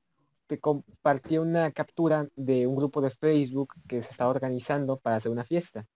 te 0.47 0.61
compartía 0.61 1.41
una 1.41 1.73
captura 1.73 2.29
de 2.37 2.67
un 2.69 2.77
grupo 2.77 3.01
de 3.01 3.11
Facebook 3.11 3.75
que 3.89 4.03
se 4.03 4.11
estaba 4.11 4.31
organizando 4.31 4.99
para 4.99 5.17
hacer 5.17 5.33
una 5.33 5.45
fiesta. 5.45 5.87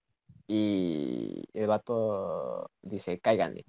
Y 0.49 1.45
el 1.55 1.69
vato 1.69 2.71
dice, 2.83 3.21
cáiganle. 3.21 3.65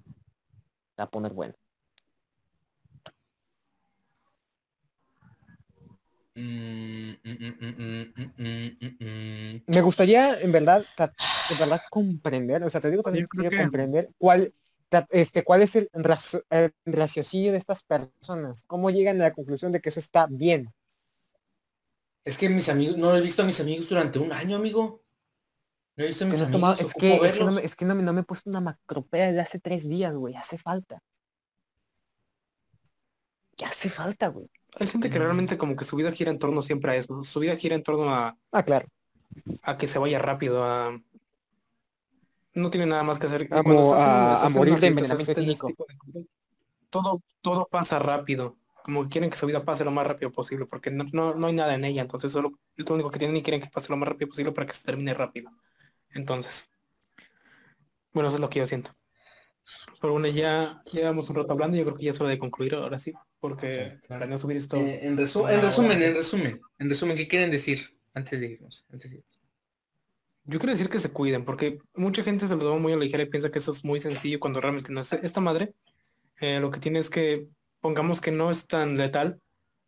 Va 0.98 1.04
a 1.04 1.10
poner 1.10 1.32
bueno. 1.32 1.54
Mm, 1.54 1.64
mm, 5.48 5.64
mm, 5.64 5.68
mm, 5.68 5.76
mm, 5.76 5.76
mm, 5.76 5.96
mm, 5.96 6.14
mm. 6.14 6.25
Me 9.66 9.80
gustaría, 9.80 10.38
en 10.40 10.52
verdad, 10.52 10.84
en 10.98 11.58
verdad 11.58 11.80
comprender, 11.90 12.62
o 12.62 12.70
sea, 12.70 12.80
te 12.80 12.90
digo 12.90 13.02
también 13.02 13.26
que 13.26 13.56
comprender 13.56 14.10
cuál, 14.18 14.52
este, 15.10 15.44
cuál 15.44 15.62
es 15.62 15.76
el, 15.76 15.90
el 16.50 16.72
raciocinio 16.84 17.52
de 17.52 17.58
estas 17.58 17.82
personas. 17.82 18.64
¿Cómo 18.66 18.90
llegan 18.90 19.20
a 19.20 19.24
la 19.24 19.32
conclusión 19.32 19.72
de 19.72 19.80
que 19.80 19.88
eso 19.88 20.00
está 20.00 20.26
bien? 20.26 20.72
Es 22.24 22.36
que 22.36 22.48
mis 22.48 22.68
amigos, 22.68 22.96
no 22.98 23.16
he 23.16 23.20
visto 23.20 23.42
a 23.42 23.46
mis 23.46 23.60
amigos 23.60 23.88
durante 23.88 24.18
un 24.18 24.32
año, 24.32 24.56
amigo. 24.56 25.02
No 25.96 26.04
he 26.04 26.08
visto 26.08 26.24
a 26.24 26.28
mis 26.28 26.40
no 26.40 26.46
amigos, 26.48 26.80
es, 26.80 26.94
que, 26.94 27.16
es, 27.16 27.34
que 27.34 27.44
no 27.44 27.52
me, 27.52 27.64
es 27.64 27.76
que 27.76 27.84
no 27.84 27.94
me- 27.94 28.02
no 28.02 28.12
me 28.12 28.20
he 28.20 28.24
puesto 28.24 28.50
una 28.50 28.60
macropea 28.60 29.32
de 29.32 29.40
hace 29.40 29.58
tres 29.58 29.88
días, 29.88 30.14
güey. 30.14 30.34
Hace 30.34 30.58
falta. 30.58 31.02
Ya 33.56 33.68
hace 33.68 33.88
falta, 33.88 34.28
güey. 34.28 34.50
Hay 34.78 34.86
gente 34.86 35.10
que 35.10 35.18
realmente 35.18 35.56
como 35.58 35.74
que 35.76 35.84
su 35.84 35.96
vida 35.96 36.12
gira 36.12 36.30
en 36.30 36.38
torno 36.38 36.62
siempre 36.62 36.92
a 36.92 36.96
eso. 36.96 37.22
Su 37.24 37.40
vida 37.40 37.56
gira 37.56 37.74
en 37.74 37.82
torno 37.82 38.14
a, 38.14 38.36
Ah, 38.52 38.62
claro. 38.62 38.86
a 39.62 39.76
que 39.76 39.86
se 39.86 39.98
vaya 39.98 40.18
rápido, 40.18 40.64
a... 40.64 41.00
No 42.54 42.70
tiene 42.70 42.86
nada 42.86 43.02
más 43.02 43.18
que 43.18 43.26
hacer. 43.26 43.48
Como 43.48 43.62
Cuando 43.64 43.94
a- 43.96 44.48
morir 44.50 44.78
de 44.80 44.86
envenenamiento 44.86 45.32
etílico. 45.32 45.66
tipo 45.68 45.86
de 46.14 46.24
Todo, 46.90 47.22
todo 47.42 47.66
pasa 47.70 47.98
rápido. 47.98 48.56
Como 48.82 49.02
que 49.02 49.08
quieren 49.10 49.30
que 49.30 49.36
su 49.36 49.46
vida 49.46 49.64
pase 49.64 49.84
lo 49.84 49.90
más 49.90 50.06
rápido 50.06 50.30
posible, 50.32 50.64
porque 50.64 50.90
no, 50.90 51.04
no, 51.12 51.34
no 51.34 51.46
hay 51.48 51.52
nada 51.52 51.74
en 51.74 51.84
ella. 51.84 52.02
Entonces 52.02 52.32
solo 52.32 52.52
es 52.76 52.88
lo 52.88 52.94
único 52.94 53.10
que 53.10 53.18
tienen 53.18 53.36
y 53.36 53.42
quieren 53.42 53.60
que 53.60 53.68
pase 53.68 53.88
lo 53.90 53.96
más 53.96 54.08
rápido 54.08 54.28
posible 54.28 54.52
para 54.52 54.66
que 54.66 54.72
se 54.72 54.84
termine 54.84 55.12
rápido. 55.12 55.50
Entonces, 56.10 56.70
bueno, 58.12 58.28
eso 58.28 58.36
es 58.36 58.40
lo 58.40 58.48
que 58.48 58.60
yo 58.60 58.66
siento. 58.66 58.92
Pero 60.00 60.12
bueno, 60.12 60.28
ya 60.28 60.82
llevamos 60.92 61.28
un 61.28 61.36
rato 61.36 61.52
hablando, 61.52 61.76
yo 61.76 61.84
creo 61.84 61.96
que 61.96 62.04
ya 62.04 62.10
es 62.10 62.20
hora 62.20 62.30
de 62.30 62.38
concluir 62.38 62.74
ahora 62.74 62.98
sí, 62.98 63.12
porque 63.40 63.98
Sí, 64.00 64.06
claro. 64.06 64.38
subir 64.38 64.56
esto. 64.56 64.76
Eh, 64.76 65.00
en, 65.02 65.16
resu- 65.16 65.42
una 65.42 65.54
en 65.54 65.62
resumen, 65.62 66.02
en 66.02 66.14
resumen, 66.14 66.60
en 66.78 66.88
resumen, 66.88 67.16
¿qué 67.16 67.26
quieren 67.28 67.50
decir 67.50 67.98
antes 68.14 68.38
de 68.40 68.46
irnos? 68.46 68.86
Antes 68.90 69.10
de 69.10 69.16
irnos? 69.18 69.40
Yo 70.44 70.60
quiero 70.60 70.72
decir 70.72 70.88
que 70.88 71.00
se 71.00 71.10
cuiden, 71.10 71.44
porque 71.44 71.78
mucha 71.94 72.22
gente 72.22 72.46
se 72.46 72.54
lo 72.54 72.60
toma 72.60 72.78
muy 72.78 72.92
a 72.92 72.96
la 72.96 73.02
ligera 73.02 73.24
y 73.24 73.26
piensa 73.26 73.50
que 73.50 73.58
eso 73.58 73.72
es 73.72 73.84
muy 73.84 74.00
sencillo 74.00 74.38
cuando 74.38 74.60
realmente 74.60 74.92
no 74.92 75.00
es. 75.00 75.12
Esta 75.12 75.40
madre 75.40 75.74
eh, 76.40 76.60
lo 76.60 76.70
que 76.70 76.78
tiene 76.78 77.00
es 77.00 77.10
que, 77.10 77.48
pongamos 77.80 78.20
que 78.20 78.30
no 78.30 78.50
es 78.50 78.66
tan 78.66 78.96
letal, 78.96 79.40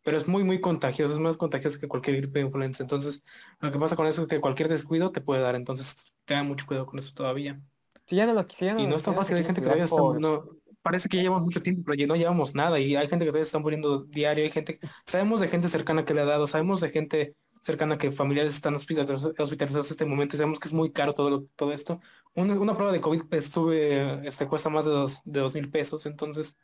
pero 0.03 0.17
es 0.17 0.27
muy, 0.27 0.43
muy 0.43 0.59
contagioso, 0.59 1.13
es 1.13 1.19
más 1.19 1.37
contagioso 1.37 1.79
que 1.79 1.87
cualquier 1.87 2.17
gripe 2.17 2.39
de 2.39 2.45
influenza. 2.45 2.83
Entonces, 2.83 3.21
lo 3.61 3.71
que 3.71 3.79
pasa 3.79 3.95
con 3.95 4.07
eso 4.07 4.23
es 4.23 4.27
que 4.27 4.41
cualquier 4.41 4.67
descuido 4.67 5.11
te 5.11 5.21
puede 5.21 5.41
dar, 5.41 5.55
entonces 5.55 5.95
tengan 6.25 6.47
mucho 6.47 6.65
cuidado 6.65 6.85
con 6.87 6.99
eso 6.99 7.13
todavía. 7.13 7.61
Si 8.09 8.15
ya 8.15 8.25
no 8.25 8.33
lo 8.33 8.45
si 8.49 8.65
ya 8.65 8.71
Y 8.71 8.83
no 8.85 8.89
lo- 8.89 8.95
es 8.95 9.03
tan 9.03 9.13
si 9.13 9.15
ya 9.15 9.21
fácil, 9.21 9.37
hay 9.37 9.43
gente 9.43 9.61
que 9.61 9.65
todavía 9.65 9.83
está, 9.85 9.95
por- 9.95 10.19
no, 10.19 10.49
parece 10.81 11.07
que 11.09 11.17
ya 11.17 11.23
llevamos 11.23 11.43
mucho 11.43 11.61
tiempo, 11.61 11.83
pero 11.85 11.95
ya 11.95 12.07
no 12.07 12.15
llevamos 12.15 12.55
nada 12.55 12.79
y 12.79 12.95
hay 12.95 13.07
gente 13.07 13.23
que 13.25 13.31
todavía 13.31 13.45
se 13.45 13.49
está 13.49 13.59
muriendo 13.59 14.03
diario, 14.05 14.43
hay 14.43 14.51
gente, 14.51 14.79
sabemos 15.05 15.41
de 15.41 15.47
gente 15.47 15.67
cercana 15.67 16.05
que 16.05 16.13
le 16.15 16.21
ha 16.21 16.25
dado, 16.25 16.47
sabemos 16.47 16.81
de 16.81 16.89
gente 16.89 17.35
cercana 17.61 17.97
que 17.97 18.11
familiares 18.11 18.55
están 18.55 18.73
hospitalizados, 18.73 19.35
hospitalizados 19.37 19.87
en 19.87 19.91
este 19.91 20.05
momento 20.05 20.35
y 20.35 20.37
sabemos 20.37 20.59
que 20.59 20.69
es 20.69 20.73
muy 20.73 20.91
caro 20.91 21.13
todo, 21.13 21.29
lo- 21.29 21.43
todo 21.55 21.71
esto. 21.71 21.99
Una, 22.33 22.53
una 22.59 22.73
prueba 22.73 22.91
de 22.91 23.01
COVID 23.01 23.23
pues, 23.29 23.45
sube, 23.45 24.27
este, 24.27 24.47
cuesta 24.47 24.69
más 24.69 24.85
de 24.85 24.91
dos, 24.91 25.21
de 25.25 25.39
dos 25.41 25.53
mil 25.53 25.69
pesos, 25.69 26.05
entonces 26.05 26.55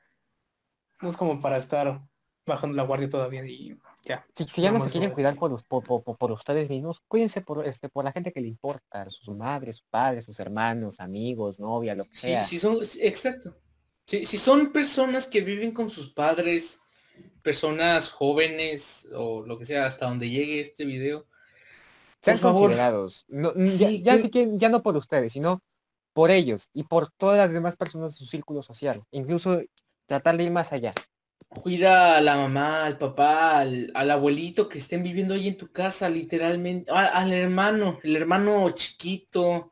no 1.02 1.10
es 1.10 1.18
como 1.18 1.42
para 1.42 1.58
estar 1.58 2.02
bajando 2.46 2.76
la 2.78 2.84
guardia 2.84 3.10
todavía 3.10 3.46
y 3.46 3.78
ya. 4.06 4.26
Si, 4.34 4.46
si 4.48 4.62
ya 4.62 4.72
no 4.72 4.80
se 4.80 4.90
quieren 4.90 5.12
cuidar 5.12 5.36
por, 5.36 5.62
por, 5.68 6.04
por- 6.18 6.32
ustedes 6.32 6.70
mismos, 6.70 7.02
cuídense 7.08 7.42
por, 7.42 7.66
este, 7.68 7.90
por 7.90 8.06
la 8.06 8.12
gente 8.12 8.32
que 8.32 8.40
le 8.40 8.48
importa, 8.48 9.10
sus 9.10 9.36
madres, 9.36 9.78
sus 9.78 9.88
padres, 9.90 10.24
sus 10.26 10.40
hermanos, 10.40 11.00
amigos, 11.02 11.60
novia, 11.60 11.96
lo 11.96 12.06
que 12.06 12.16
Sí, 12.16 12.28
sea. 12.28 12.44
sí 12.44 12.60
son, 12.60 12.78
exacto. 13.02 13.58
Si 14.06 14.38
son 14.38 14.72
personas 14.72 15.26
que 15.26 15.42
viven 15.42 15.72
con 15.72 15.90
sus 15.90 16.10
padres, 16.14 16.80
personas 17.42 18.12
jóvenes 18.12 19.08
o 19.16 19.42
lo 19.46 19.58
que 19.58 19.66
sea, 19.66 19.86
hasta 19.88 20.06
donde 20.08 20.30
llegue 20.30 20.60
este 20.62 20.86
video, 20.86 21.26
Sean 22.22 22.40
considerados. 22.40 23.26
No, 23.28 23.54
n- 23.56 23.66
ya, 23.66 23.88
Sí, 23.90 24.02
ya 24.02 24.16
que- 24.16 24.22
si 24.24 24.30
quieren- 24.30 24.60
ya 24.60 24.70
no 24.70 24.82
por 24.84 24.96
ustedes, 24.98 25.34
sino 25.34 25.62
por 26.14 26.32
ellos 26.32 26.70
y 26.74 26.84
por 26.84 27.12
todas 27.12 27.38
las 27.38 27.52
demás 27.52 27.76
personas 27.76 28.12
de 28.14 28.18
su 28.18 28.26
círculo 28.26 28.62
social. 28.64 29.04
Incluso 29.12 29.62
tratar 30.08 30.38
de 30.38 30.44
ir 30.46 30.52
más 30.52 30.72
allá. 30.74 30.94
Cuida 31.62 32.18
a 32.18 32.22
la 32.22 32.36
mamá, 32.38 32.86
al 32.86 32.98
papá, 32.98 33.60
al, 33.60 33.92
al 33.96 34.12
abuelito 34.12 34.70
que 34.70 34.78
estén 34.78 35.04
viviendo 35.04 35.34
ahí 35.34 35.48
en 35.48 35.58
tu 35.58 35.72
casa, 35.72 36.10
literalmente, 36.10 36.92
al 36.92 37.34
hermano, 37.34 38.00
el 38.04 38.16
hermano 38.16 38.70
chiquito, 38.72 39.72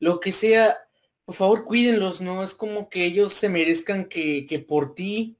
lo 0.00 0.18
que 0.20 0.32
sea, 0.32 0.76
por 1.24 1.34
favor 1.34 1.64
cuídenlos, 1.64 2.20
¿no? 2.20 2.42
Es 2.42 2.54
como 2.54 2.88
que 2.88 3.04
ellos 3.04 3.32
se 3.32 3.48
merezcan 3.48 4.06
que, 4.06 4.46
que 4.46 4.58
por 4.58 4.94
ti 4.94 5.38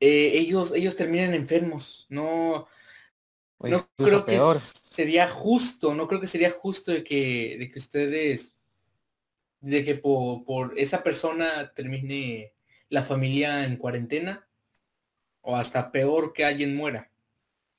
eh, 0.00 0.32
ellos, 0.34 0.72
ellos 0.74 0.96
terminen 0.96 1.34
enfermos, 1.34 2.06
no, 2.10 2.66
no 3.60 3.88
creo 3.96 4.26
que 4.26 4.32
peor. 4.32 4.58
sería 4.58 5.28
justo, 5.28 5.94
no 5.94 6.06
creo 6.06 6.20
que 6.20 6.26
sería 6.26 6.50
justo 6.50 6.92
de 6.92 7.02
que, 7.04 7.56
de 7.58 7.70
que 7.70 7.78
ustedes, 7.78 8.56
de 9.60 9.84
que 9.84 9.94
por, 9.94 10.44
por 10.44 10.78
esa 10.78 11.02
persona 11.02 11.72
termine 11.74 12.52
la 12.90 13.02
familia 13.02 13.64
en 13.64 13.76
cuarentena 13.76 14.46
o 15.44 15.56
hasta 15.56 15.92
peor 15.92 16.32
que 16.32 16.44
alguien 16.44 16.74
muera. 16.74 17.10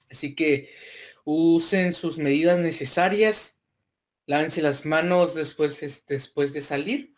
Así 0.10 0.36
que 0.36 0.70
usen 1.24 1.94
sus 1.94 2.18
medidas 2.18 2.60
necesarias, 2.60 3.60
lávense 4.28 4.62
las 4.62 4.86
manos 4.86 5.34
después, 5.36 5.84
es- 5.84 6.06
después 6.06 6.54
de 6.54 6.62
salir, 6.62 7.16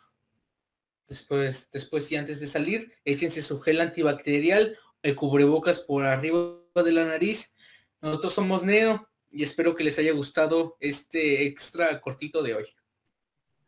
después, 1.07 1.69
después 1.71 2.11
y 2.11 2.15
antes 2.15 2.39
de 2.39 2.47
salir, 2.47 2.93
échense 3.05 3.41
su 3.41 3.59
gel 3.59 3.81
antibacterial, 3.81 4.77
el 5.03 5.15
cubrebocas 5.15 5.79
por 5.79 6.05
arriba 6.05 6.59
de 6.75 6.91
la 6.91 7.05
nariz. 7.05 7.53
Nosotros 8.01 8.33
somos 8.33 8.63
Neo 8.63 9.07
y 9.29 9.43
espero 9.43 9.75
que 9.75 9.83
les 9.83 9.99
haya 9.99 10.13
gustado 10.13 10.77
este 10.79 11.43
extra 11.45 11.99
cortito 12.01 12.41
de 12.41 12.55
hoy. 12.55 12.65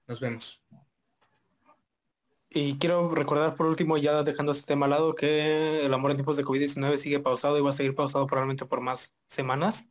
Nos 0.07 0.19
vemos. 0.19 0.63
Y 2.51 2.79
quiero 2.79 3.13
recordar 3.13 3.55
por 3.55 3.67
último, 3.67 3.97
ya 3.97 4.23
dejando 4.23 4.51
este 4.51 4.65
tema 4.65 4.85
al 4.87 4.91
lado, 4.91 5.13
que 5.13 5.85
el 5.85 5.93
amor 5.93 6.11
en 6.11 6.17
tiempos 6.17 6.35
de 6.37 6.43
COVID-19 6.43 6.97
sigue 6.97 7.19
pausado 7.19 7.57
y 7.57 7.61
va 7.61 7.69
a 7.69 7.73
seguir 7.73 7.93
pausado 7.93 8.25
probablemente 8.25 8.65
por 8.65 8.81
más 8.81 9.13
semanas. 9.27 9.87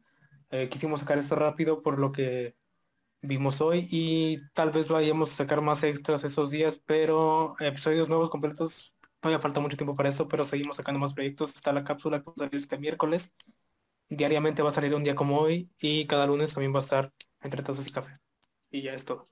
Eh, 0.50 0.68
quisimos 0.68 1.00
sacar 1.00 1.18
esto 1.18 1.36
rápido 1.36 1.82
por 1.82 1.98
lo 2.00 2.10
que 2.10 2.56
vimos 3.22 3.60
hoy 3.60 3.88
y 3.90 4.38
tal 4.54 4.70
vez 4.70 4.88
vayamos 4.88 5.32
a 5.32 5.36
sacar 5.36 5.60
más 5.60 5.82
extras 5.84 6.24
esos 6.24 6.50
días, 6.50 6.78
pero 6.84 7.54
episodios 7.60 8.08
nuevos 8.08 8.30
completos, 8.30 8.94
todavía 9.20 9.40
falta 9.40 9.60
mucho 9.60 9.76
tiempo 9.76 9.96
para 9.96 10.08
eso, 10.08 10.28
pero 10.28 10.44
seguimos 10.44 10.76
sacando 10.76 10.98
más 10.98 11.14
proyectos. 11.14 11.54
Está 11.54 11.72
la 11.72 11.84
cápsula 11.84 12.20
que 12.20 12.26
va 12.26 12.32
a 12.36 12.38
salir 12.38 12.56
este 12.56 12.78
miércoles. 12.78 13.32
Diariamente 14.08 14.62
va 14.62 14.70
a 14.70 14.72
salir 14.72 14.94
un 14.94 15.04
día 15.04 15.14
como 15.14 15.38
hoy 15.38 15.70
y 15.78 16.06
cada 16.06 16.26
lunes 16.26 16.54
también 16.54 16.74
va 16.74 16.78
a 16.78 16.80
estar 16.80 17.12
entre 17.40 17.62
tazas 17.62 17.86
y 17.86 17.92
café. 17.92 18.18
Y 18.70 18.82
ya 18.82 18.94
es 18.94 19.04
todo. 19.04 19.28